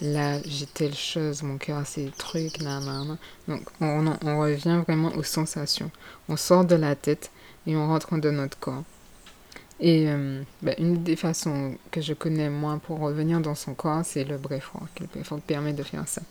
là, 0.00 0.40
j'ai 0.44 0.66
telle 0.66 0.94
chose, 0.94 1.42
mon 1.42 1.58
cœur 1.58 1.78
a 1.78 1.84
ces 1.84 2.10
trucs, 2.16 2.60
nan, 2.60 3.18
Donc, 3.48 3.62
on, 3.80 4.06
on 4.24 4.40
revient 4.40 4.82
vraiment 4.86 5.12
aux 5.14 5.22
sensations. 5.22 5.90
On 6.28 6.36
sort 6.36 6.64
de 6.64 6.74
la 6.74 6.94
tête 6.94 7.30
et 7.66 7.76
on 7.76 7.86
rentre 7.86 8.16
dans 8.16 8.32
notre 8.32 8.58
corps. 8.58 8.84
Et 9.80 10.08
euh, 10.08 10.42
ben, 10.62 10.74
une 10.78 11.02
des 11.02 11.16
façons 11.16 11.76
que 11.90 12.00
je 12.00 12.14
connais 12.14 12.48
moi 12.48 12.80
pour 12.86 13.00
revenir 13.00 13.40
dans 13.40 13.54
son 13.54 13.74
corps, 13.74 14.04
c'est 14.04 14.24
le 14.24 14.38
breathwork. 14.38 15.00
Le 15.00 15.06
breathwork 15.06 15.42
permet 15.42 15.72
de 15.72 15.82
faire 15.82 16.06
ça. 16.06 16.22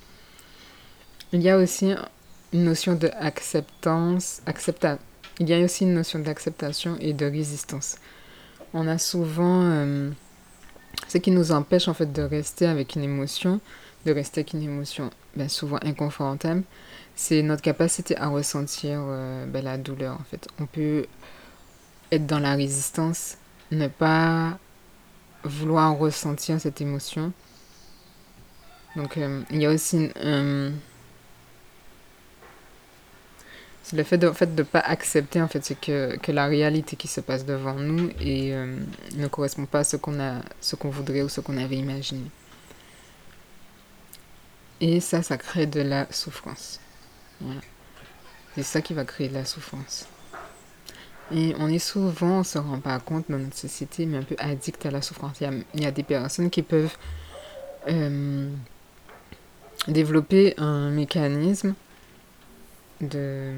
Il 1.33 1.41
y 1.41 1.49
a 1.49 1.57
aussi 1.57 1.93
une 2.53 2.63
notion 2.63 2.93
d'acceptance, 2.93 4.41
accepta 4.45 4.97
il 5.39 5.49
y 5.49 5.53
a 5.53 5.59
aussi 5.59 5.83
une 5.83 5.95
notion 5.95 6.19
d'acceptation 6.19 6.95
et 6.99 7.13
de 7.13 7.25
résistance. 7.25 7.97
On 8.73 8.87
a 8.87 8.97
souvent 8.97 9.61
euh, 9.63 10.11
ce 11.07 11.17
qui 11.17 11.31
nous 11.31 11.51
empêche 11.51 11.87
en 11.87 11.93
fait 11.93 12.11
de 12.11 12.21
rester 12.21 12.65
avec 12.65 12.95
une 12.95 13.03
émotion, 13.03 13.59
de 14.05 14.11
rester 14.11 14.41
avec 14.41 14.53
une 14.53 14.63
émotion 14.63 15.09
ben, 15.35 15.49
souvent 15.49 15.79
inconfortable, 15.83 16.63
c'est 17.15 17.41
notre 17.41 17.61
capacité 17.61 18.17
à 18.17 18.27
ressentir 18.27 18.99
euh, 19.01 19.45
ben, 19.45 19.63
la 19.63 19.77
douleur 19.77 20.15
en 20.19 20.23
fait. 20.23 20.47
On 20.59 20.65
peut 20.65 21.05
être 22.11 22.25
dans 22.25 22.39
la 22.39 22.55
résistance, 22.55 23.37
ne 23.71 23.87
pas 23.87 24.57
vouloir 25.43 25.97
ressentir 25.97 26.59
cette 26.59 26.81
émotion. 26.81 27.31
Donc 28.95 29.17
euh, 29.17 29.41
il 29.49 29.61
y 29.61 29.65
a 29.65 29.71
aussi 29.71 30.09
c'est 33.83 33.97
le 33.97 34.03
fait 34.03 34.17
de 34.17 34.31
fait 34.31 34.55
de 34.55 34.63
pas 34.63 34.79
accepter 34.79 35.41
en 35.41 35.49
fait 35.49 35.77
que, 35.79 36.15
que 36.17 36.31
la 36.31 36.47
réalité 36.47 36.95
qui 36.95 37.09
se 37.09 37.19
passe 37.19 37.45
devant 37.45 37.75
nous 37.75 38.09
et 38.21 38.53
euh, 38.53 38.77
ne 39.15 39.27
correspond 39.27 39.65
pas 39.65 39.79
à 39.79 39.83
ce 39.83 39.97
qu'on 39.97 40.19
a 40.21 40.41
qu'on 40.79 40.89
voudrait 40.89 41.21
ou 41.21 41.29
ce 41.29 41.41
qu'on 41.41 41.57
avait 41.57 41.75
imaginé. 41.75 42.23
Et 44.79 45.01
ça 45.01 45.21
ça 45.21 45.37
crée 45.37 45.65
de 45.67 45.81
la 45.81 46.07
souffrance. 46.11 46.79
Voilà. 47.41 47.61
C'est 48.55 48.63
ça 48.63 48.81
qui 48.81 48.93
va 48.93 49.03
créer 49.03 49.27
de 49.27 49.33
la 49.33 49.45
souffrance. 49.45 50.07
Et 51.31 51.55
on 51.59 51.67
est 51.67 51.79
souvent, 51.79 52.35
on 52.35 52.39
ne 52.39 52.43
se 52.43 52.57
rend 52.57 52.79
pas 52.79 52.99
compte 52.99 53.25
dans 53.29 53.39
notre 53.39 53.57
société, 53.57 54.05
mais 54.05 54.17
un 54.17 54.23
peu 54.23 54.35
addict 54.37 54.85
à 54.85 54.91
la 54.91 55.01
souffrance. 55.01 55.41
Il 55.41 55.81
y 55.81 55.85
a, 55.85 55.91
des 55.91 56.03
personnes 56.03 56.49
qui 56.49 56.61
peuvent 56.61 56.95
euh, 57.87 58.49
développer 59.87 60.53
un 60.57 60.91
mécanisme 60.91 61.73
de, 63.07 63.53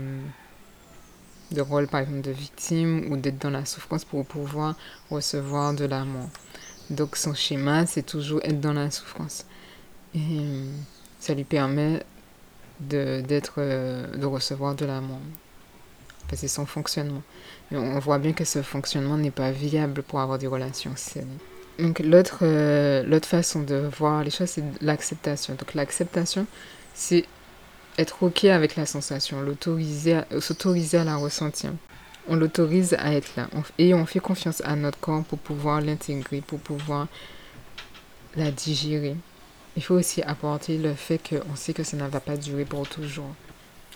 de 1.52 1.62
rôle, 1.62 1.88
par 1.88 2.02
exemple, 2.02 2.22
de 2.22 2.32
victime 2.32 3.12
ou 3.12 3.18
d'être 3.18 3.40
dans 3.40 3.50
la 3.50 3.66
souffrance 3.66 4.06
pour 4.06 4.26
pouvoir 4.26 4.76
recevoir 5.10 5.74
de 5.74 5.86
l'amour. 5.86 6.30
Donc 6.90 7.16
son 7.16 7.34
schéma, 7.34 7.86
c'est 7.86 8.06
toujours 8.06 8.42
être 8.44 8.60
dans 8.60 8.74
la 8.74 8.92
souffrance. 8.92 9.46
Et 10.14 10.20
euh, 10.20 10.72
ça 11.20 11.34
lui 11.34 11.44
permet 11.44 12.04
de, 12.80 13.22
d'être, 13.22 13.56
euh, 13.58 14.16
de 14.16 14.26
recevoir 14.26 14.76
de 14.76 14.86
l'amour 14.86 15.20
c'est 16.34 16.48
son 16.48 16.66
fonctionnement. 16.66 17.22
Et 17.72 17.78
on 17.78 18.00
voit 18.00 18.18
bien 18.18 18.34
que 18.34 18.46
ce 18.46 18.62
fonctionnement 18.62 19.18
n'est 19.18 19.32
pas 19.32 19.52
viable 19.52 20.02
pour 20.02 20.20
avoir 20.20 20.40
des 20.40 20.48
relations 20.48 20.94
saines. 20.96 21.38
Donc 21.78 22.00
l'autre 22.00 22.40
euh, 22.42 23.04
l'autre 23.04 23.28
façon 23.28 23.62
de 23.62 23.90
voir 23.98 24.24
les 24.24 24.32
choses, 24.32 24.50
c'est 24.50 24.64
l'acceptation. 24.82 25.56
Donc 25.56 25.74
l'acceptation, 25.74 26.48
c'est 26.94 27.26
être 27.98 28.24
OK 28.24 28.46
avec 28.46 28.76
la 28.76 28.86
sensation, 28.86 29.38
s'autoriser 30.40 30.98
à 30.98 31.04
la 31.04 31.16
ressentir. 31.16 31.72
On 32.28 32.36
l'autorise 32.36 32.96
à 32.98 33.14
être 33.14 33.36
là. 33.38 33.48
et 33.78 33.94
on 33.94 34.06
fait 34.06 34.20
confiance 34.20 34.62
à 34.66 34.76
notre 34.76 35.00
corps 35.00 35.24
pour 35.24 35.38
pouvoir 35.38 35.82
l'intégrer, 35.82 36.42
pour 36.42 36.60
pouvoir 36.60 37.08
la 38.36 38.52
digérer. 38.52 39.16
Il 39.78 39.84
faut 39.84 39.96
aussi 39.96 40.22
apporter 40.24 40.78
le 40.78 40.94
fait 40.94 41.20
qu'on 41.20 41.56
sait 41.56 41.74
que 41.74 41.84
ça 41.84 41.98
ne 41.98 42.08
va 42.08 42.20
pas 42.20 42.38
durer 42.38 42.66
pour 42.66 42.88
toujours. 42.88 43.30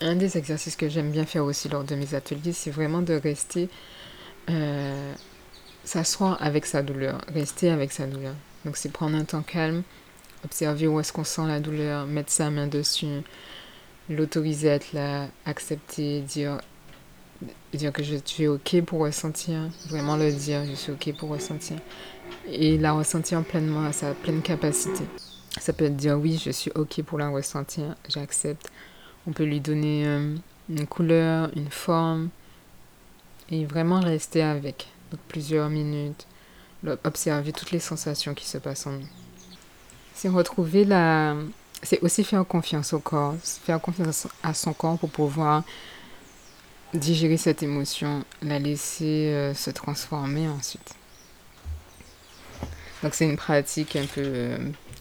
Un 0.01 0.15
des 0.15 0.37
exercices 0.37 0.75
que 0.75 0.89
j'aime 0.89 1.11
bien 1.11 1.25
faire 1.25 1.43
aussi 1.43 1.69
lors 1.69 1.83
de 1.83 1.95
mes 1.95 2.13
ateliers, 2.13 2.53
c'est 2.53 2.71
vraiment 2.71 3.01
de 3.01 3.13
rester, 3.13 3.69
euh, 4.49 5.13
s'asseoir 5.83 6.37
avec 6.41 6.65
sa 6.65 6.83
douleur, 6.83 7.19
rester 7.33 7.69
avec 7.69 7.91
sa 7.91 8.05
douleur. 8.05 8.35
Donc 8.65 8.77
c'est 8.77 8.91
prendre 8.91 9.17
un 9.17 9.23
temps 9.23 9.41
calme, 9.41 9.83
observer 10.45 10.87
où 10.87 10.99
est-ce 10.99 11.11
qu'on 11.11 11.23
sent 11.23 11.47
la 11.47 11.59
douleur, 11.59 12.05
mettre 12.05 12.31
sa 12.31 12.49
main 12.49 12.67
dessus, 12.67 13.23
l'autoriser 14.09 14.71
à 14.71 14.75
être 14.75 14.93
là, 14.93 15.27
accepter, 15.45 16.21
dire, 16.21 16.59
dire 17.73 17.93
que 17.93 18.03
je 18.03 18.15
suis 18.23 18.47
ok 18.47 18.81
pour 18.81 19.01
ressentir, 19.01 19.69
vraiment 19.87 20.17
le 20.17 20.31
dire, 20.31 20.65
je 20.65 20.75
suis 20.75 20.91
ok 20.91 21.15
pour 21.17 21.29
ressentir, 21.29 21.77
et 22.47 22.77
la 22.77 22.93
ressentir 22.93 23.43
pleinement 23.43 23.85
à 23.85 23.93
sa 23.93 24.13
pleine 24.13 24.41
capacité. 24.41 25.03
Ça 25.59 25.73
peut 25.73 25.85
être 25.85 25.97
dire 25.97 26.17
oui, 26.17 26.41
je 26.43 26.51
suis 26.51 26.71
ok 26.75 27.03
pour 27.03 27.17
la 27.17 27.29
ressentir, 27.29 27.95
j'accepte 28.07 28.69
on 29.27 29.31
peut 29.31 29.43
lui 29.43 29.59
donner 29.59 30.07
euh, 30.07 30.35
une 30.69 30.87
couleur, 30.87 31.51
une 31.55 31.69
forme 31.69 32.29
et 33.49 33.65
vraiment 33.65 33.99
rester 33.99 34.41
avec. 34.41 34.87
Donc 35.11 35.19
plusieurs 35.27 35.69
minutes, 35.69 36.25
observer 37.03 37.51
toutes 37.51 37.71
les 37.71 37.79
sensations 37.79 38.33
qui 38.33 38.47
se 38.47 38.57
passent 38.57 38.87
en 38.87 38.93
nous. 38.93 39.07
C'est 40.13 40.29
retrouver 40.29 40.85
la... 40.85 41.35
C'est 41.81 42.01
aussi 42.01 42.23
faire 42.23 42.45
confiance 42.45 42.93
au 42.93 42.99
corps, 42.99 43.35
faire 43.41 43.79
confiance 43.79 44.27
à 44.43 44.53
son 44.53 44.73
corps 44.73 44.97
pour 44.97 45.09
pouvoir 45.09 45.63
digérer 46.93 47.37
cette 47.37 47.63
émotion, 47.63 48.23
la 48.41 48.59
laisser 48.59 49.31
euh, 49.31 49.53
se 49.53 49.69
transformer 49.69 50.47
ensuite. 50.47 50.93
Donc 53.03 53.13
c'est 53.13 53.25
une 53.25 53.37
pratique 53.37 53.95
un 53.95 54.05
peu 54.05 54.23
euh, 54.25 54.57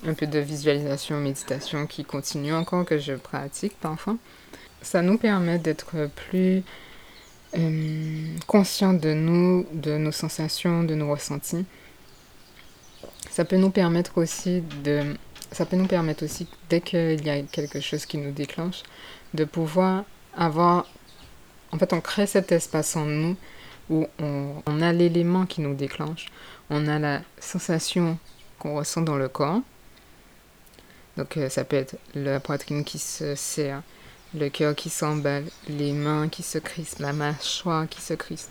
un 0.06 0.14
peu 0.14 0.26
de 0.26 0.38
visualisation, 0.38 1.18
méditation 1.18 1.86
qui 1.86 2.04
continue 2.04 2.52
encore, 2.52 2.84
que 2.84 2.98
je 2.98 3.14
pratique 3.14 3.74
parfois. 3.80 4.16
Ça 4.82 5.02
nous 5.02 5.18
permet 5.18 5.58
d'être 5.58 6.08
plus 6.14 6.62
euh, 7.56 8.36
conscients 8.46 8.94
de 8.94 9.12
nous, 9.12 9.66
de 9.72 9.96
nos 9.96 10.12
sensations, 10.12 10.84
de 10.84 10.94
nos 10.94 11.10
ressentis. 11.10 11.64
Ça 13.30 13.44
peut 13.44 13.56
nous 13.56 13.70
permettre 13.70 14.18
aussi 14.18 14.62
de... 14.84 15.14
Ça 15.52 15.64
peut 15.66 15.76
nous 15.76 15.86
permettre 15.86 16.24
aussi, 16.24 16.46
dès 16.68 16.80
qu'il 16.80 17.24
y 17.24 17.30
a 17.30 17.42
quelque 17.42 17.80
chose 17.80 18.06
qui 18.06 18.18
nous 18.18 18.32
déclenche, 18.32 18.82
de 19.34 19.44
pouvoir 19.44 20.04
avoir... 20.36 20.86
En 21.72 21.78
fait, 21.78 21.92
on 21.92 22.00
crée 22.00 22.26
cet 22.26 22.52
espace 22.52 22.96
en 22.96 23.04
nous 23.04 23.36
où 23.90 24.06
on, 24.20 24.62
on 24.66 24.82
a 24.82 24.92
l'élément 24.92 25.46
qui 25.46 25.60
nous 25.60 25.74
déclenche, 25.74 26.26
on 26.70 26.86
a 26.86 26.98
la 26.98 27.22
sensation 27.38 28.18
qu'on 28.58 28.76
ressent 28.76 29.00
dans 29.02 29.16
le 29.16 29.28
corps, 29.28 29.60
donc 31.18 31.36
euh, 31.36 31.48
ça 31.48 31.64
peut 31.64 31.76
être 31.76 31.96
la 32.14 32.38
poitrine 32.38 32.84
qui 32.84 32.98
se 32.98 33.34
serre, 33.34 33.82
le 34.34 34.48
cœur 34.48 34.74
qui 34.74 34.88
s'emballe, 34.88 35.44
les 35.68 35.92
mains 35.92 36.28
qui 36.28 36.44
se 36.44 36.58
crispent, 36.58 37.00
la 37.00 37.12
mâchoire 37.12 37.88
qui 37.88 38.00
se 38.00 38.14
crispe. 38.14 38.50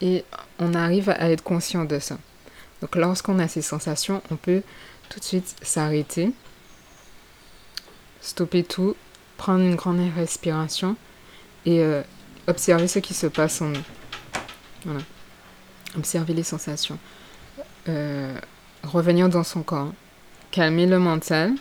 Et 0.00 0.24
on 0.60 0.74
arrive 0.74 1.10
à 1.10 1.28
être 1.30 1.42
conscient 1.42 1.84
de 1.84 1.98
ça. 1.98 2.18
Donc 2.80 2.94
lorsqu'on 2.94 3.40
a 3.40 3.48
ces 3.48 3.62
sensations, 3.62 4.22
on 4.30 4.36
peut 4.36 4.62
tout 5.08 5.20
de 5.20 5.24
suite 5.24 5.56
s'arrêter, 5.62 6.32
stopper 8.20 8.64
tout, 8.64 8.96
prendre 9.36 9.60
une 9.60 9.76
grande 9.76 10.00
respiration 10.14 10.96
et 11.64 11.80
euh, 11.80 12.02
observer 12.46 12.88
ce 12.88 12.98
qui 12.98 13.14
se 13.14 13.26
passe 13.26 13.60
en 13.60 13.66
nous. 13.66 13.84
Voilà. 14.84 15.00
Observer 15.96 16.34
les 16.34 16.42
sensations. 16.42 16.98
Euh, 17.88 18.38
revenir 18.82 19.28
dans 19.28 19.44
son 19.44 19.62
corps 19.62 19.92
calmer 20.56 20.86
le 20.86 20.98
mental 20.98 21.52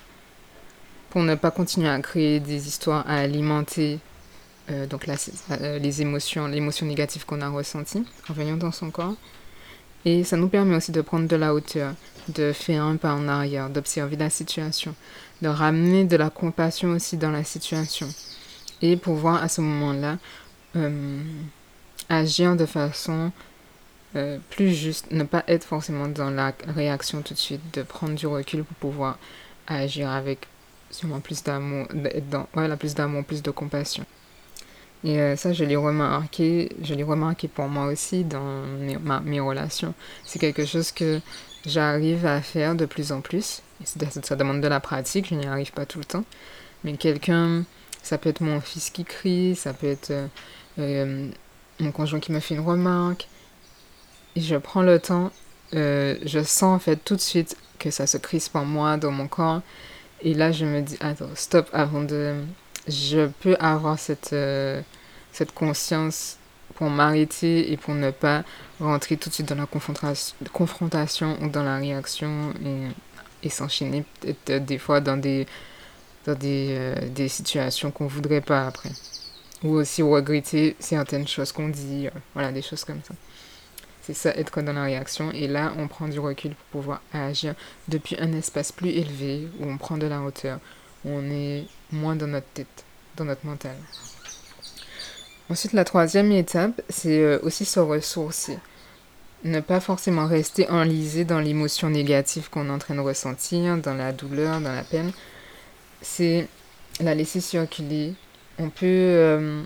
pour 1.10 1.22
ne 1.22 1.36
pas 1.36 1.52
continuer 1.52 1.90
à 1.90 2.00
créer 2.00 2.40
des 2.40 2.68
histoires, 2.68 3.04
à 3.08 3.18
alimenter 3.18 4.00
euh, 4.72 4.88
donc 4.88 5.06
les 5.08 6.02
émotions, 6.02 6.48
l'émotion 6.48 6.86
négative 6.86 7.26
qu'on 7.26 7.42
a 7.42 7.50
ressentie 7.50 8.06
en 8.30 8.34
venant 8.34 8.56
dans 8.56 8.72
son 8.72 8.92
corps. 8.92 9.16
Et 10.06 10.24
ça 10.24 10.38
nous 10.38 10.48
permet 10.48 10.76
aussi 10.76 10.92
de 10.92 11.02
prendre 11.02 11.28
de 11.28 11.36
la 11.36 11.54
hauteur, 11.54 11.94
de 12.30 12.54
faire 12.54 12.84
un 12.84 12.96
pas 12.96 13.14
en 13.14 13.28
arrière, 13.28 13.70
d'observer 13.70 14.16
la 14.16 14.30
situation, 14.30 14.94
de 15.42 15.48
ramener 15.48 16.06
de 16.06 16.16
la 16.16 16.30
compassion 16.30 16.90
aussi 16.90 17.18
dans 17.18 17.32
la 17.32 17.44
situation. 17.44 18.08
Et 18.84 18.98
pouvoir 18.98 19.44
à 19.44 19.50
ce 19.50 19.62
moment-là 19.62 20.20
euh, 20.76 21.24
agir 22.10 22.56
de 22.56 22.68
façon 22.68 23.32
euh, 24.16 24.38
plus 24.52 24.74
juste, 24.74 25.12
ne 25.12 25.24
pas 25.24 25.44
être 25.48 25.66
forcément 25.66 26.08
dans 26.08 26.30
la 26.30 26.54
réaction 26.68 27.22
tout 27.22 27.34
de 27.34 27.40
suite, 27.40 27.62
de 27.74 27.82
prendre 27.82 28.14
du 28.14 28.28
recul 28.28 28.64
pour 28.64 28.78
pouvoir 28.78 29.18
agir 29.68 30.10
avec 30.10 30.48
sûrement 30.92 31.20
plus 31.20 31.44
d'amour, 31.44 31.88
voilà, 32.54 32.78
plus 32.78 32.94
d'amour, 32.94 33.26
plus 33.26 33.42
de 33.42 33.52
compassion. 33.52 34.06
Et 35.06 35.22
euh, 35.22 35.36
ça, 35.36 35.54
je 35.54 35.64
l'ai 35.64 35.76
remarqué, 35.76 36.76
je 36.82 36.96
l'ai 36.96 37.04
remarqué 37.04 37.48
pour 37.48 37.68
moi 37.68 37.86
aussi 37.86 38.24
dans 38.24 38.64
mes, 39.24 39.40
relations. 39.40 39.94
C'est 40.26 40.40
quelque 40.40 40.66
chose 40.66 40.92
que 40.92 41.22
j'arrive 41.64 42.26
à 42.26 42.42
faire 42.42 42.74
de 42.74 42.86
plus 42.86 43.12
en 43.12 43.22
plus. 43.22 43.62
Et 43.84 44.10
ça 44.24 44.36
demande 44.36 44.62
de 44.62 44.68
la 44.68 44.80
pratique, 44.80 45.28
je 45.30 45.36
n'y 45.36 45.46
arrive 45.46 45.72
pas 45.74 45.86
tout 45.86 46.00
le 46.00 46.06
temps. 46.06 46.24
Mais 46.84 46.94
quelqu'un, 46.98 47.66
ça 48.02 48.18
peut 48.18 48.30
être 48.30 48.42
mon 48.42 48.60
fils 48.60 48.90
qui 48.90 49.06
crie, 49.06 49.56
ça 49.56 49.74
peut 49.74 49.88
être 49.88 50.10
euh, 50.10 50.28
euh, 50.80 51.30
mon 51.80 51.92
conjoint 51.92 52.20
qui 52.20 52.32
me 52.32 52.40
fait 52.40 52.56
une 52.56 52.66
remarque. 52.66 53.28
Et 54.36 54.42
je 54.42 54.56
prends 54.56 54.82
le 54.82 55.00
temps, 55.00 55.32
je 55.72 56.42
sens 56.44 56.76
en 56.76 56.80
fait 56.80 56.98
tout 56.98 57.16
de 57.16 57.22
suite 57.22 57.56
que 57.78 57.92
ça 57.92 58.08
se 58.08 58.18
crispe 58.18 58.56
en 58.56 58.66
moi, 58.66 58.98
dans 58.98 59.12
mon 59.12 59.28
corps. 59.28 59.62
Et 60.22 60.34
là, 60.34 60.52
je 60.52 60.66
me 60.66 60.82
dis, 60.82 60.98
attends, 61.00 61.30
stop, 61.36 61.70
avant 61.74 62.02
de... 62.02 62.34
Je 62.88 63.28
peux 63.42 63.56
avoir 63.60 63.98
cette, 63.98 64.34
euh, 64.34 64.82
cette 65.32 65.54
conscience 65.54 66.38
pour 66.76 66.90
m'arrêter 66.90 67.72
et 67.72 67.78
pour 67.78 67.96
ne 67.96 68.12
pas 68.12 68.44
rentrer 68.80 69.18
tout 69.18 69.30
de 69.30 69.34
suite 69.34 69.48
dans 69.48 69.56
la 69.56 69.66
confrontation, 69.66 71.38
ou 71.42 71.48
dans 71.50 71.64
la 71.64 71.78
réaction 71.78 72.54
et, 72.64 73.48
et 73.48 73.50
s'enchaîner 73.50 74.04
peut-être 74.20 74.50
euh, 74.50 74.60
des 74.60 74.78
fois 74.78 75.00
dans 75.02 75.18
des, 75.18 75.48
dans 76.26 76.36
des, 76.36 76.68
euh, 76.72 77.10
des 77.10 77.28
situations 77.30 77.92
qu'on 77.92 78.08
voudrait 78.08 78.42
pas 78.42 78.68
après. 78.68 78.92
Ou 79.64 79.70
aussi 79.76 80.02
regretter 80.02 80.76
certaines 80.80 81.28
choses 81.28 81.52
qu'on 81.52 81.70
dit, 81.70 82.08
voilà, 82.34 82.52
des 82.52 82.62
choses 82.62 82.84
comme 82.84 83.02
ça. 83.08 83.16
C'est 84.02 84.14
ça, 84.14 84.30
être 84.36 84.62
dans 84.62 84.74
la 84.74 84.84
réaction. 84.84 85.32
Et 85.32 85.48
là, 85.48 85.74
on 85.80 85.88
prend 85.88 86.08
du 86.08 86.20
recul 86.20 86.52
pour 86.54 86.82
pouvoir 86.82 87.02
agir 87.12 87.56
depuis 87.88 88.16
un 88.20 88.32
espace 88.34 88.72
plus 88.72 88.90
élevé, 88.90 89.48
où 89.60 89.66
on 89.66 89.78
prend 89.78 89.98
de 89.98 90.06
la 90.06 90.22
hauteur, 90.22 90.60
on 91.06 91.30
est 91.30 91.66
moins 91.92 92.16
dans 92.16 92.28
notre 92.28 92.48
tête, 92.48 92.84
dans 93.16 93.26
notre 93.26 93.46
mental. 93.46 93.76
Ensuite, 95.50 95.74
la 95.74 95.84
troisième 95.84 96.32
étape, 96.32 96.82
c'est 96.90 97.20
euh, 97.20 97.40
aussi 97.44 97.66
se 97.66 97.80
ressourcer. 97.80 98.58
Ne 99.44 99.60
pas 99.60 99.80
forcément 99.80 100.26
rester 100.26 100.68
enlisé 100.70 101.24
dans 101.24 101.40
l'émotion 101.40 101.90
négative 101.90 102.50
qu'on 102.50 102.68
est 102.68 102.72
en 102.72 102.80
train 102.80 102.96
de 102.96 103.00
ressentir, 103.00 103.78
dans 103.78 103.94
la 103.94 104.12
douleur, 104.12 104.60
dans 104.60 104.74
la 104.74 104.84
peine. 104.84 105.12
C'est 106.02 106.48
la 107.00 107.14
laisser 107.14 107.42
circuler. 107.42 108.16
On 108.58 108.70
peut 108.70 108.86
euh, 108.86 109.62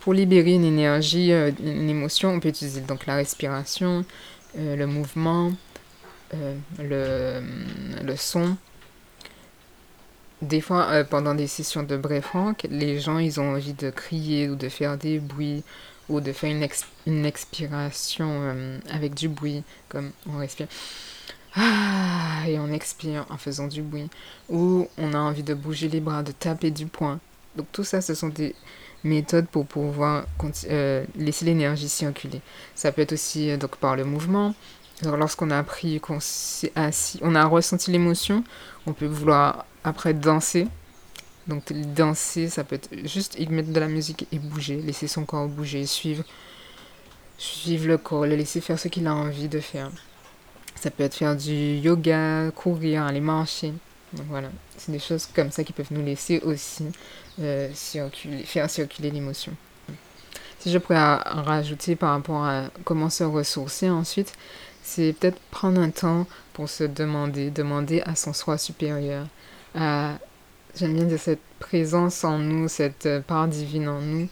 pour 0.00 0.12
libérer 0.12 0.54
une 0.54 0.64
énergie, 0.64 1.32
euh, 1.32 1.52
une 1.62 1.88
émotion, 1.88 2.30
on 2.30 2.40
peut 2.40 2.48
utiliser 2.48 2.80
donc 2.80 3.06
la 3.06 3.14
respiration, 3.14 4.04
le 4.56 4.84
mouvement, 4.86 5.52
le, 6.78 7.40
son. 8.16 8.56
Des 10.42 10.60
fois, 10.60 11.04
pendant 11.04 11.34
des 11.34 11.46
sessions 11.46 11.82
de 11.82 12.20
Frank, 12.20 12.66
les 12.68 12.98
gens, 13.00 13.18
ils 13.18 13.40
ont 13.40 13.54
envie 13.54 13.72
de 13.72 13.90
crier 13.90 14.48
ou 14.48 14.56
de 14.56 14.68
faire 14.68 14.98
des 14.98 15.18
bruits 15.18 15.62
ou 16.08 16.20
de 16.20 16.32
faire 16.32 16.50
une, 16.50 16.66
une 17.06 17.24
expiration 17.24 18.80
avec 18.90 19.14
du 19.14 19.28
bruit, 19.28 19.62
comme 19.88 20.10
on 20.28 20.38
respire. 20.38 20.66
Ah, 21.54 22.42
et 22.48 22.58
on 22.58 22.72
expire 22.72 23.24
en 23.30 23.36
faisant 23.36 23.68
du 23.68 23.82
bruit. 23.82 24.10
Ou 24.50 24.88
on 24.98 25.14
a 25.14 25.18
envie 25.18 25.44
de 25.44 25.54
bouger 25.54 25.88
les 25.88 26.00
bras, 26.00 26.22
de 26.22 26.32
taper 26.32 26.70
du 26.70 26.86
poing. 26.86 27.20
Donc 27.56 27.66
tout 27.70 27.84
ça, 27.84 28.00
ce 28.00 28.14
sont 28.14 28.28
des, 28.28 28.54
méthode 29.04 29.46
pour 29.48 29.66
pouvoir 29.66 30.26
euh, 30.68 31.04
laisser 31.16 31.44
l'énergie 31.44 31.88
circuler. 31.88 32.40
Ça 32.74 32.92
peut 32.92 33.02
être 33.02 33.12
aussi 33.12 33.50
euh, 33.50 33.56
donc 33.56 33.76
par 33.76 33.96
le 33.96 34.04
mouvement. 34.04 34.54
Lorsqu'on 35.02 35.50
a 35.50 35.58
appris 35.58 35.98
qu'on 35.98 36.20
s'est 36.20 36.70
assis, 36.76 37.18
on 37.22 37.34
a 37.34 37.44
ressenti 37.44 37.90
l'émotion, 37.90 38.44
on 38.86 38.92
peut 38.92 39.06
vouloir 39.06 39.66
après 39.84 40.14
danser. 40.14 40.68
Donc 41.46 41.72
danser, 41.72 42.48
ça 42.48 42.62
peut 42.62 42.76
être 42.76 42.90
juste 43.04 43.38
mettre 43.50 43.72
de 43.72 43.80
la 43.80 43.88
musique 43.88 44.26
et 44.30 44.38
bouger, 44.38 44.76
laisser 44.76 45.08
son 45.08 45.24
corps 45.24 45.48
bouger, 45.48 45.86
suivre, 45.86 46.24
suivre 47.36 47.88
le 47.88 47.98
corps, 47.98 48.26
le 48.26 48.36
laisser 48.36 48.60
faire 48.60 48.78
ce 48.78 48.88
qu'il 48.88 49.06
a 49.06 49.14
envie 49.14 49.48
de 49.48 49.58
faire. 49.58 49.90
Ça 50.76 50.90
peut 50.90 51.02
être 51.02 51.14
faire 51.14 51.36
du 51.36 51.76
yoga, 51.76 52.50
courir, 52.54 53.04
aller 53.04 53.20
marcher. 53.20 53.72
Donc 54.12 54.26
voilà, 54.28 54.50
c'est 54.76 54.92
des 54.92 54.98
choses 54.98 55.26
comme 55.34 55.50
ça 55.50 55.64
qui 55.64 55.72
peuvent 55.72 55.92
nous 55.92 56.04
laisser 56.04 56.40
aussi 56.40 56.84
euh, 57.40 57.70
faire 58.44 58.70
circuler 58.70 59.10
l'émotion. 59.10 59.52
Si 60.58 60.70
je 60.70 60.78
pourrais 60.78 61.16
rajouter 61.16 61.96
par 61.96 62.10
rapport 62.12 62.44
à 62.44 62.64
comment 62.84 63.10
se 63.10 63.24
ressourcer 63.24 63.90
ensuite, 63.90 64.32
c'est 64.82 65.12
peut-être 65.12 65.40
prendre 65.50 65.80
un 65.80 65.90
temps 65.90 66.26
pour 66.52 66.68
se 66.68 66.84
demander, 66.84 67.50
demander 67.50 68.00
à 68.02 68.14
son 68.14 68.32
soi 68.32 68.58
supérieur, 68.58 69.26
à, 69.74 70.18
j'aime 70.76 70.94
bien 70.94 71.04
dire 71.04 71.18
cette 71.18 71.40
présence 71.58 72.24
en 72.24 72.38
nous, 72.38 72.68
cette 72.68 73.08
part 73.26 73.48
divine 73.48 73.88
en 73.88 74.00
nous, 74.00 74.28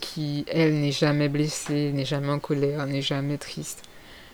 qui, 0.00 0.44
elle, 0.48 0.80
n'est 0.80 0.92
jamais 0.92 1.28
blessée, 1.28 1.92
n'est 1.92 2.04
jamais 2.04 2.30
en 2.30 2.38
colère, 2.38 2.86
n'est 2.86 3.02
jamais 3.02 3.38
triste, 3.38 3.82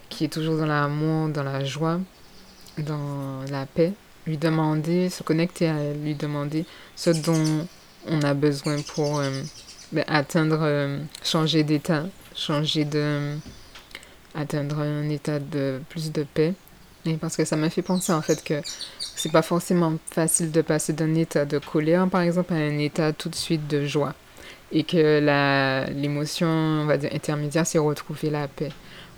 qui 0.09 0.25
est 0.25 0.29
toujours 0.29 0.57
dans 0.57 0.67
l'amour, 0.67 1.29
dans 1.29 1.43
la 1.43 1.65
joie, 1.65 2.01
dans 2.79 3.43
la 3.51 3.67
paix, 3.67 3.93
lui 4.27 4.39
demander, 4.39 5.11
se 5.11 5.23
connecter 5.23 5.69
à 5.69 5.79
elle, 5.79 6.03
lui 6.03 6.15
demander 6.15 6.65
ce 6.95 7.11
dont 7.11 7.67
on 8.07 8.23
a 8.23 8.35
besoin 8.35 8.81
pour 8.83 9.19
euh, 9.19 9.43
ben, 9.93 10.05
atteindre, 10.07 10.61
euh, 10.63 11.01
changer 11.23 11.63
d'état, 11.65 12.07
changer 12.35 12.85
de. 12.85 13.37
atteindre 14.35 14.81
un 14.81 15.09
état 15.09 15.39
de 15.39 15.81
plus 15.89 16.13
de 16.13 16.23
paix. 16.23 16.55
Et 17.07 17.15
parce 17.15 17.37
que 17.37 17.45
ça 17.45 17.57
m'a 17.57 17.71
fait 17.71 17.83
penser 17.83 18.13
en 18.13 18.23
fait 18.23 18.43
que 18.43 18.61
c'est 19.15 19.33
pas 19.33 19.43
forcément 19.43 19.95
facile 20.11 20.51
de 20.51 20.61
passer 20.61 20.93
d'un 20.93 21.15
état 21.15 21.45
de 21.45 21.59
colère 21.59 22.09
par 22.09 22.23
exemple 22.23 22.53
à 22.53 22.57
un 22.57 22.79
état 22.79 23.13
tout 23.13 23.29
de 23.29 23.35
suite 23.35 23.67
de 23.69 23.85
joie. 23.85 24.15
Et 24.73 24.83
que 24.83 25.21
l'émotion, 25.95 26.49
on 26.49 26.87
va 26.87 26.97
dire, 26.97 27.11
intermédiaire, 27.15 27.67
c'est 27.67 27.79
retrouver 27.79 28.31
la 28.31 28.49
paix, 28.49 28.71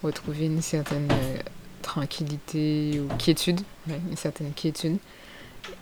retrouver 0.03 0.45
une 0.45 0.61
certaine 0.61 1.09
euh, 1.11 1.39
tranquillité 1.81 3.01
ou 3.01 3.09
quiétude, 3.17 3.61
une 3.89 4.17
certaine 4.17 4.53
quiétude. 4.53 4.99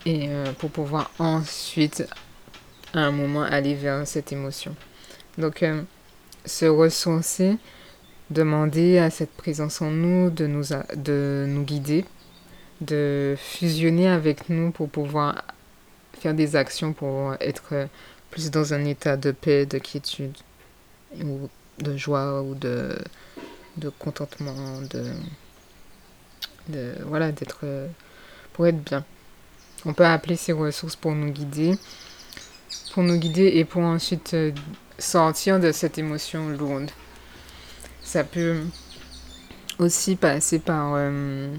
Et 0.05 0.29
pour 0.57 0.69
pouvoir 0.69 1.11
ensuite 1.19 2.05
à 2.93 2.99
un 2.99 3.11
moment 3.11 3.43
aller 3.43 3.75
vers 3.75 4.07
cette 4.07 4.31
émotion. 4.31 4.75
Donc, 5.37 5.63
euh, 5.63 5.81
se 6.45 6.65
ressourcer, 6.65 7.57
demander 8.29 8.97
à 8.99 9.09
cette 9.09 9.31
présence 9.31 9.81
en 9.81 9.91
nous 9.91 10.29
de 10.29 10.47
nous, 10.47 10.65
de 10.95 11.45
nous 11.47 11.63
guider, 11.63 12.05
de 12.81 13.35
fusionner 13.37 14.07
avec 14.07 14.49
nous 14.49 14.71
pour 14.71 14.89
pouvoir 14.89 15.43
faire 16.19 16.33
des 16.33 16.55
actions 16.55 16.93
pour 16.93 17.35
être 17.39 17.87
plus 18.31 18.51
dans 18.51 18.73
un 18.73 18.85
état 18.85 19.17
de 19.17 19.31
paix, 19.31 19.65
de 19.65 19.77
quiétude, 19.77 20.35
ou 21.23 21.49
de 21.79 21.95
joie, 21.95 22.41
ou 22.41 22.55
de, 22.55 22.97
de 23.77 23.89
contentement, 23.89 24.81
de, 24.89 25.05
de 26.69 26.93
voilà, 27.05 27.31
d'être 27.31 27.65
pour 28.53 28.67
être 28.67 28.83
bien. 28.83 29.05
On 29.85 29.93
peut 29.93 30.05
appeler 30.05 30.35
ces 30.35 30.53
ressources 30.53 30.95
pour 30.95 31.13
nous 31.13 31.31
guider 31.31 31.77
pour 32.97 33.03
nous 33.03 33.17
guider 33.17 33.51
et 33.57 33.63
pour 33.63 33.83
ensuite 33.83 34.33
euh, 34.33 34.51
sortir 34.97 35.59
de 35.59 35.71
cette 35.71 35.99
émotion 35.99 36.49
lourde. 36.49 36.89
Ça 38.07 38.23
peut 38.23 38.61
aussi 39.79 40.15
passer 40.15 40.59
par 40.59 40.93
euh, 40.95 41.53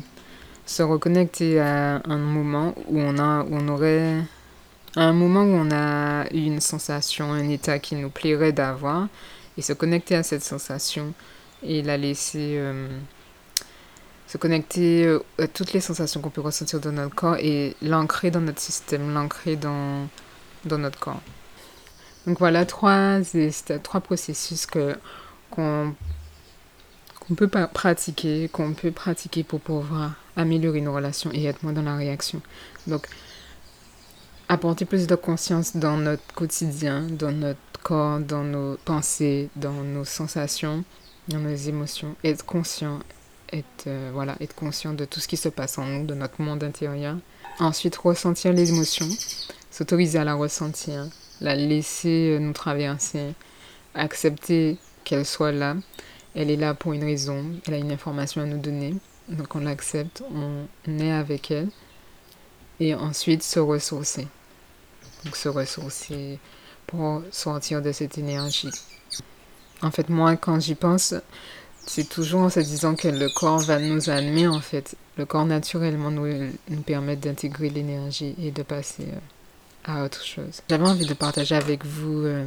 se 0.65 0.83
reconnecter 0.83 1.61
à 1.61 2.01
un 2.03 2.17
moment 2.17 2.75
où 2.87 2.99
on 2.99 3.19
a, 3.19 3.43
où 3.43 3.49
on 3.51 3.69
aurait, 3.69 4.17
un 4.97 5.13
moment 5.13 5.43
où 5.43 5.53
on 5.53 5.71
a 5.71 6.25
eu 6.33 6.47
une 6.47 6.63
sensation, 6.63 7.33
un 7.33 7.51
état 7.51 7.79
qui 7.79 7.97
nous 7.97 8.09
plairait 8.09 8.53
d'avoir, 8.53 9.09
et 9.59 9.63
se 9.63 9.75
connecter 9.75 10.15
à 10.15 10.23
cette 10.23 10.43
sensation 10.43 11.13
et 11.63 11.83
la 11.83 11.99
laisser 11.99 12.55
euh, 12.57 12.89
se 14.27 14.39
connecter 14.39 15.19
à 15.39 15.49
toutes 15.49 15.75
les 15.75 15.83
sensations 15.83 16.23
qu'on 16.23 16.31
peut 16.31 16.41
ressentir 16.41 16.81
dans 16.81 16.93
notre 16.93 17.15
corps 17.15 17.37
et 17.37 17.77
l'ancrer 17.83 18.31
dans 18.31 18.41
notre 18.41 18.61
système, 18.61 19.13
l'ancrer 19.13 19.57
dans 19.57 20.09
dans 20.65 20.79
notre 20.79 20.99
corps. 20.99 21.21
Donc 22.27 22.39
voilà 22.39 22.65
trois, 22.65 23.19
trois 23.83 24.01
processus 24.01 24.65
que, 24.65 24.97
qu'on, 25.51 25.95
qu'on 27.29 27.35
peut 27.35 27.49
pratiquer, 27.49 28.49
qu'on 28.49 28.73
peut 28.73 28.91
pratiquer 28.91 29.45
pour 29.45 29.61
pouvoir 29.61 30.15
améliorer 30.37 30.81
nos 30.81 30.95
relations 30.95 31.31
et 31.33 31.45
être 31.45 31.63
moins 31.63 31.73
dans 31.73 31.83
la 31.83 31.97
réaction. 31.97 32.41
Donc, 32.87 33.07
apporter 34.49 34.87
plus 34.87 35.07
de 35.07 35.15
conscience 35.15 35.77
dans 35.77 35.99
notre 35.99 36.35
quotidien, 36.35 37.03
dans 37.03 37.33
notre 37.33 37.59
corps, 37.83 38.21
dans 38.21 38.45
nos 38.45 38.77
pensées, 38.85 39.51
dans 39.57 39.73
nos 39.73 40.05
sensations, 40.05 40.85
dans 41.29 41.39
nos 41.39 41.55
émotions, 41.55 42.17
être 42.25 42.45
conscient, 42.45 43.01
être, 43.53 43.87
euh, 43.87 44.11
voilà, 44.13 44.37
être 44.41 44.55
conscient 44.55 44.95
de 44.95 45.05
tout 45.05 45.21
ce 45.21 45.29
qui 45.29 45.37
se 45.37 45.49
passe 45.51 45.79
en 45.79 45.85
nous, 45.85 46.07
de 46.07 46.15
notre 46.15 46.41
monde 46.41 46.65
intérieur. 46.65 47.17
Ensuite, 47.61 47.97
ressentir 47.97 48.53
les 48.53 48.71
émotions, 48.71 49.09
s'autoriser 49.71 50.19
à 50.19 50.25
la 50.25 50.35
ressentir, 50.35 51.07
la 51.41 51.55
laisser 51.55 52.37
euh, 52.37 52.39
nous 52.39 52.53
traverser, 52.53 53.35
accepter 53.95 54.79
qu'elle 55.05 55.27
soit 55.27 55.53
là. 55.53 55.77
Elle 56.41 56.53
est 56.53 56.57
là 56.57 56.73
pour 56.73 56.93
une 56.93 57.03
raison, 57.03 57.45
elle 57.67 57.75
a 57.75 57.79
une 57.79 57.91
information 57.91 58.43
à 58.43 58.45
nous 58.45 58.59
donner, 58.61 58.95
donc 59.29 59.57
on 59.57 59.59
l'accepte, 59.59 60.23
on 60.33 60.69
est 61.01 61.11
avec 61.11 61.51
elle. 61.51 61.69
et 62.79 62.95
ensuite 62.95 63.43
se 63.43 63.59
ressourcer. 63.59 64.29
Donc 65.25 65.35
se 65.35 65.49
ressourcer 65.49 66.39
pour 66.87 67.23
sortir 67.33 67.83
de 67.83 67.91
cette 67.91 68.19
énergie. 68.19 68.71
En 69.83 69.91
fait, 69.91 70.09
moi, 70.09 70.37
quand 70.37 70.61
j'y 70.61 70.77
pense, 70.77 71.13
c'est 71.85 72.09
toujours 72.09 72.43
en 72.43 72.51
se 72.51 72.61
disant 72.61 72.95
que 72.95 73.09
le 73.09 73.29
corps 73.29 73.59
va 73.59 73.81
nous 73.81 74.09
amener, 74.09 74.47
en 74.47 74.61
fait. 74.61 74.95
Le 75.17 75.27
corps 75.27 75.45
naturellement 75.45 76.13
nous, 76.13 76.53
nous 76.69 76.83
permet 76.83 77.17
d'intégrer 77.17 77.69
l'énergie 77.69 78.37
et 78.41 78.53
de 78.53 78.63
passer 78.63 79.09
euh, 79.09 79.93
à 79.93 80.05
autre 80.05 80.25
chose. 80.25 80.63
J'avais 80.71 80.87
envie 80.87 81.07
de 81.07 81.15
partager 81.15 81.57
avec 81.57 81.85
vous 81.85 82.23
euh, 82.25 82.47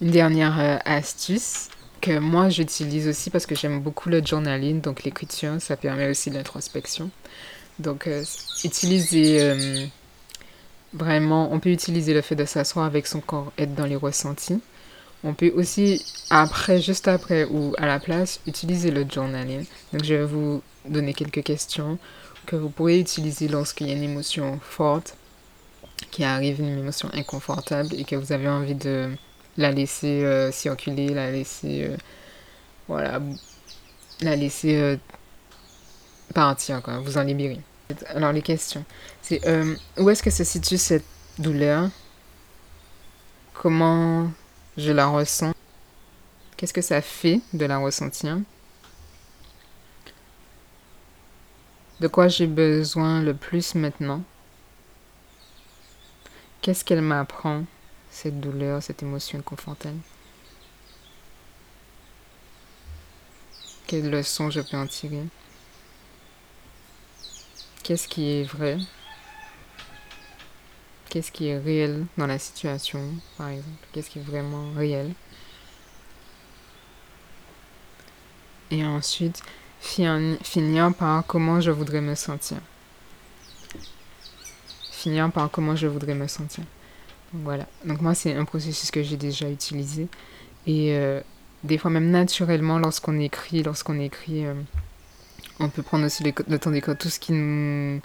une 0.00 0.10
dernière 0.10 0.58
euh, 0.58 0.78
astuce 0.86 1.68
que 2.00 2.18
moi 2.18 2.48
j'utilise 2.48 3.08
aussi 3.08 3.30
parce 3.30 3.46
que 3.46 3.54
j'aime 3.54 3.80
beaucoup 3.80 4.08
le 4.08 4.24
journaling, 4.24 4.80
donc 4.80 5.04
l'écriture, 5.04 5.60
ça 5.60 5.76
permet 5.76 6.08
aussi 6.08 6.30
l'introspection. 6.30 7.10
Donc, 7.78 8.08
utiliser 8.64 9.90
vraiment, 10.92 11.52
on 11.52 11.60
peut 11.60 11.70
utiliser 11.70 12.14
le 12.14 12.22
fait 12.22 12.34
de 12.34 12.44
s'asseoir 12.44 12.86
avec 12.86 13.06
son 13.06 13.20
corps, 13.20 13.52
être 13.58 13.74
dans 13.74 13.86
les 13.86 13.96
ressentis. 13.96 14.60
On 15.24 15.34
peut 15.34 15.52
aussi, 15.54 16.04
après, 16.30 16.80
juste 16.80 17.08
après 17.08 17.44
ou 17.44 17.74
à 17.78 17.86
la 17.86 17.98
place, 17.98 18.40
utiliser 18.46 18.90
le 18.90 19.04
journaling. 19.08 19.64
Donc, 19.92 20.04
je 20.04 20.14
vais 20.14 20.24
vous 20.24 20.62
donner 20.84 21.14
quelques 21.14 21.42
questions 21.42 21.98
que 22.46 22.56
vous 22.56 22.68
pourrez 22.68 23.00
utiliser 23.00 23.48
lorsqu'il 23.48 23.88
y 23.88 23.90
a 23.90 23.94
une 23.94 24.02
émotion 24.02 24.60
forte 24.62 25.16
qui 26.10 26.22
arrive, 26.24 26.60
une 26.60 26.78
émotion 26.78 27.10
inconfortable 27.12 27.94
et 27.98 28.04
que 28.04 28.14
vous 28.14 28.32
avez 28.32 28.48
envie 28.48 28.74
de 28.74 29.10
la 29.56 29.70
laisser 29.70 30.24
euh, 30.24 30.52
circuler, 30.52 31.08
la 31.08 31.30
laisser, 31.30 31.84
euh, 31.84 31.96
voilà, 32.88 33.20
la 34.20 34.36
laisser 34.36 34.76
euh, 34.76 34.96
partir, 36.34 36.82
quoi, 36.82 36.98
vous 36.98 37.18
en 37.18 37.22
libérer. 37.22 37.60
Alors, 38.08 38.32
les 38.32 38.42
questions. 38.42 38.84
C'est 39.22 39.40
où 39.96 40.10
est-ce 40.10 40.22
que 40.22 40.30
se 40.30 40.44
situe 40.44 40.76
cette 40.76 41.04
douleur? 41.38 41.88
Comment 43.54 44.30
je 44.76 44.92
la 44.92 45.06
ressens? 45.06 45.54
Qu'est-ce 46.56 46.72
que 46.72 46.82
ça 46.82 47.00
fait 47.00 47.40
de 47.52 47.64
la 47.64 47.78
ressentir? 47.78 48.38
De 52.00 52.08
quoi 52.08 52.28
j'ai 52.28 52.46
besoin 52.46 53.22
le 53.22 53.34
plus 53.34 53.74
maintenant? 53.74 54.22
Qu'est-ce 56.60 56.84
qu'elle 56.84 57.02
m'apprend, 57.02 57.64
cette 58.16 58.40
douleur, 58.40 58.82
cette 58.82 59.02
émotion 59.02 59.38
inconfortable 59.38 59.98
Quelle 63.86 64.08
leçon 64.08 64.48
je 64.48 64.62
peux 64.62 64.78
en 64.78 64.86
tirer? 64.86 65.22
Qu'est-ce 67.82 68.08
qui 68.08 68.32
est 68.32 68.44
vrai? 68.44 68.78
Qu'est-ce 71.10 71.30
qui 71.30 71.48
est 71.48 71.58
réel 71.58 72.06
dans 72.16 72.26
la 72.26 72.38
situation, 72.38 73.02
par 73.36 73.50
exemple? 73.50 73.86
Qu'est-ce 73.92 74.08
qui 74.08 74.18
est 74.18 74.22
vraiment 74.22 74.72
réel? 74.72 75.12
Et 78.70 78.82
ensuite, 78.82 79.42
finir 79.78 80.94
par 80.94 81.24
comment 81.26 81.60
je 81.60 81.70
voudrais 81.70 82.00
me 82.00 82.14
sentir. 82.14 82.58
Finir 84.90 85.30
par 85.30 85.50
comment 85.50 85.76
je 85.76 85.86
voudrais 85.86 86.14
me 86.14 86.26
sentir. 86.26 86.64
Voilà. 87.42 87.66
Donc 87.84 88.00
moi, 88.00 88.14
c'est 88.14 88.34
un 88.34 88.44
processus 88.44 88.90
que 88.90 89.02
j'ai 89.02 89.16
déjà 89.16 89.48
utilisé. 89.50 90.08
Et 90.66 90.96
euh, 90.96 91.20
des 91.64 91.78
fois, 91.78 91.90
même 91.90 92.10
naturellement, 92.10 92.78
lorsqu'on 92.78 93.18
écrit, 93.18 93.62
lorsqu'on 93.62 93.98
écrit, 93.98 94.46
euh, 94.46 94.54
on 95.60 95.68
peut 95.68 95.82
prendre 95.82 96.06
aussi 96.06 96.22
le 96.22 96.58
temps 96.58 96.70
d'écrire 96.70 96.96
tout 96.98 97.08
ce 97.08 97.18
qui 97.18 97.32
nous 97.32 98.00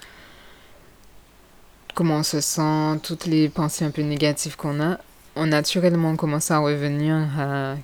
comment 1.93 2.17
on 2.17 2.23
se 2.23 2.41
sent, 2.41 2.99
toutes 3.03 3.25
les 3.25 3.49
pensées 3.49 3.85
un 3.85 3.91
peu 3.91 4.01
négatives 4.01 4.55
qu'on 4.55 4.81
a, 4.81 4.97
on 5.35 5.47
naturellement 5.47 6.15
commence 6.15 6.51
à 6.51 6.59
revenir 6.59 7.15
à 7.39 7.75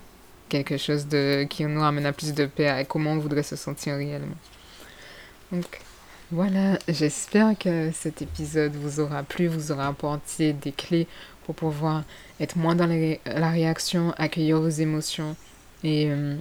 quelque 0.48 0.76
chose 0.76 1.06
de, 1.06 1.46
qui 1.48 1.64
nous 1.64 1.80
ramène 1.80 2.06
à 2.06 2.12
plus 2.12 2.32
de 2.32 2.46
paix, 2.46 2.68
à 2.68 2.84
comment 2.84 3.12
on 3.12 3.18
voudrait 3.18 3.42
se 3.42 3.56
sentir 3.56 3.96
réellement. 3.96 4.36
Donc 5.52 5.80
voilà, 6.30 6.78
j'espère 6.88 7.56
que 7.58 7.90
cet 7.92 8.22
épisode 8.22 8.74
vous 8.76 9.00
aura 9.00 9.22
plu, 9.22 9.46
vous 9.46 9.72
aura 9.72 9.88
apporté 9.88 10.52
des 10.52 10.72
clés 10.72 11.06
pour 11.48 11.70
pouvoir 11.70 12.04
être 12.40 12.56
moins 12.56 12.74
dans 12.74 12.86
la 12.86 13.50
réaction, 13.50 14.12
accueillir 14.18 14.60
vos 14.60 14.68
émotions 14.68 15.34
et 15.82 16.10
euh, 16.10 16.36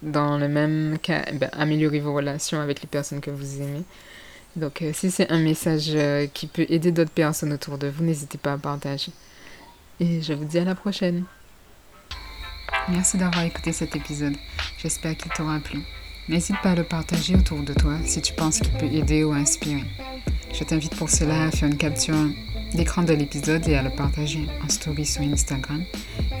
dans 0.00 0.38
le 0.38 0.48
même 0.48 0.96
cas, 1.02 1.24
ben, 1.34 1.50
améliorer 1.52 2.00
vos 2.00 2.14
relations 2.14 2.58
avec 2.58 2.80
les 2.80 2.86
personnes 2.86 3.20
que 3.20 3.30
vous 3.30 3.60
aimez. 3.60 3.82
Donc 4.56 4.80
euh, 4.80 4.92
si 4.94 5.10
c'est 5.10 5.30
un 5.30 5.38
message 5.38 5.90
euh, 5.90 6.26
qui 6.32 6.46
peut 6.46 6.64
aider 6.70 6.92
d'autres 6.92 7.10
personnes 7.10 7.52
autour 7.52 7.76
de 7.76 7.88
vous, 7.88 8.04
n'hésitez 8.04 8.38
pas 8.38 8.54
à 8.54 8.58
partager. 8.58 9.12
Et 10.00 10.22
je 10.22 10.32
vous 10.32 10.46
dis 10.46 10.58
à 10.58 10.64
la 10.64 10.74
prochaine. 10.74 11.24
Merci 12.88 13.18
d'avoir 13.18 13.44
écouté 13.44 13.72
cet 13.72 13.94
épisode. 13.94 14.34
J'espère 14.78 15.14
qu'il 15.14 15.30
t'aura 15.32 15.60
plu. 15.60 15.80
N'hésite 16.26 16.56
pas 16.62 16.70
à 16.70 16.74
le 16.74 16.84
partager 16.84 17.36
autour 17.36 17.62
de 17.62 17.74
toi 17.74 17.98
si 18.06 18.22
tu 18.22 18.32
penses 18.32 18.60
qu'il 18.60 18.72
peut 18.78 18.90
aider 18.90 19.24
ou 19.24 19.32
inspirer. 19.32 19.84
Je 20.54 20.64
t'invite 20.64 20.96
pour 20.96 21.10
cela 21.10 21.44
à 21.44 21.50
faire 21.50 21.68
une 21.68 21.76
capture 21.76 22.14
d'écran 22.74 23.02
de 23.02 23.12
l'épisode 23.12 23.68
et 23.68 23.74
à 23.76 23.82
le 23.82 23.90
partager 23.90 24.46
en 24.64 24.68
story 24.68 25.04
sur 25.04 25.22
Instagram 25.22 25.84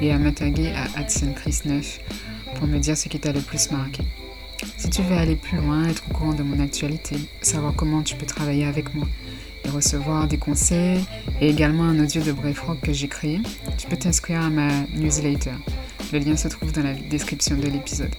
et 0.00 0.12
à 0.12 0.18
me 0.18 0.28
à 0.28 1.00
AdsonChris9 1.00 2.00
pour 2.54 2.66
me 2.66 2.78
dire 2.78 2.96
ce 2.96 3.08
qui 3.08 3.18
t'a 3.18 3.32
le 3.32 3.40
plus 3.40 3.70
marqué. 3.70 4.02
Si 4.76 4.88
tu 4.88 5.02
veux 5.02 5.16
aller 5.16 5.36
plus 5.36 5.58
loin, 5.58 5.88
être 5.88 6.02
au 6.08 6.14
courant 6.14 6.34
de 6.34 6.42
mon 6.42 6.60
actualité, 6.60 7.16
savoir 7.40 7.74
comment 7.74 8.02
tu 8.02 8.16
peux 8.16 8.26
travailler 8.26 8.64
avec 8.64 8.94
moi 8.94 9.06
et 9.64 9.68
recevoir 9.68 10.26
des 10.26 10.38
conseils 10.38 11.04
et 11.40 11.48
également 11.48 11.84
un 11.84 11.98
audio 11.98 12.22
de 12.22 12.32
Brave 12.32 12.62
Rock 12.66 12.80
que 12.80 12.92
j'ai 12.92 13.08
créé, 13.08 13.40
tu 13.76 13.86
peux 13.86 13.96
t'inscrire 13.96 14.42
à 14.42 14.50
ma 14.50 14.68
newsletter. 14.94 15.54
Le 16.12 16.18
lien 16.18 16.36
se 16.36 16.48
trouve 16.48 16.72
dans 16.72 16.82
la 16.82 16.94
description 16.94 17.56
de 17.56 17.66
l'épisode. 17.66 18.14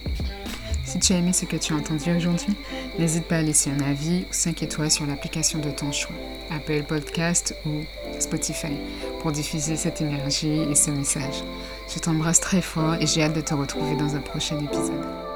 Si 0.84 0.98
tu 0.98 1.12
as 1.12 1.16
aimé 1.16 1.32
ce 1.32 1.44
que 1.46 1.56
tu 1.56 1.72
as 1.72 1.76
entendu 1.76 2.14
aujourd'hui, 2.14 2.54
n'hésite 2.98 3.24
pas 3.24 3.38
à 3.38 3.42
laisser 3.42 3.70
un 3.70 3.80
avis 3.80 4.24
ou 4.28 4.32
5 4.32 4.62
étoiles 4.62 4.90
sur 4.90 5.06
l'application 5.06 5.58
de 5.58 5.70
ton 5.70 5.90
choix, 5.92 6.14
Apple 6.50 6.84
Podcast 6.86 7.56
ou 7.66 7.80
Spotify, 8.22 8.76
pour 9.20 9.32
diffuser 9.32 9.76
cette 9.76 10.00
énergie 10.00 10.60
et 10.70 10.74
ce 10.74 10.90
message. 10.90 11.42
Je 11.92 11.98
t'embrasse 11.98 12.40
très 12.40 12.62
fort 12.62 12.94
et 12.94 13.06
j'ai 13.06 13.22
hâte 13.22 13.34
de 13.34 13.40
te 13.40 13.54
retrouver 13.54 13.96
dans 13.96 14.16
un 14.16 14.20
prochain 14.20 14.58
épisode. 14.58 15.33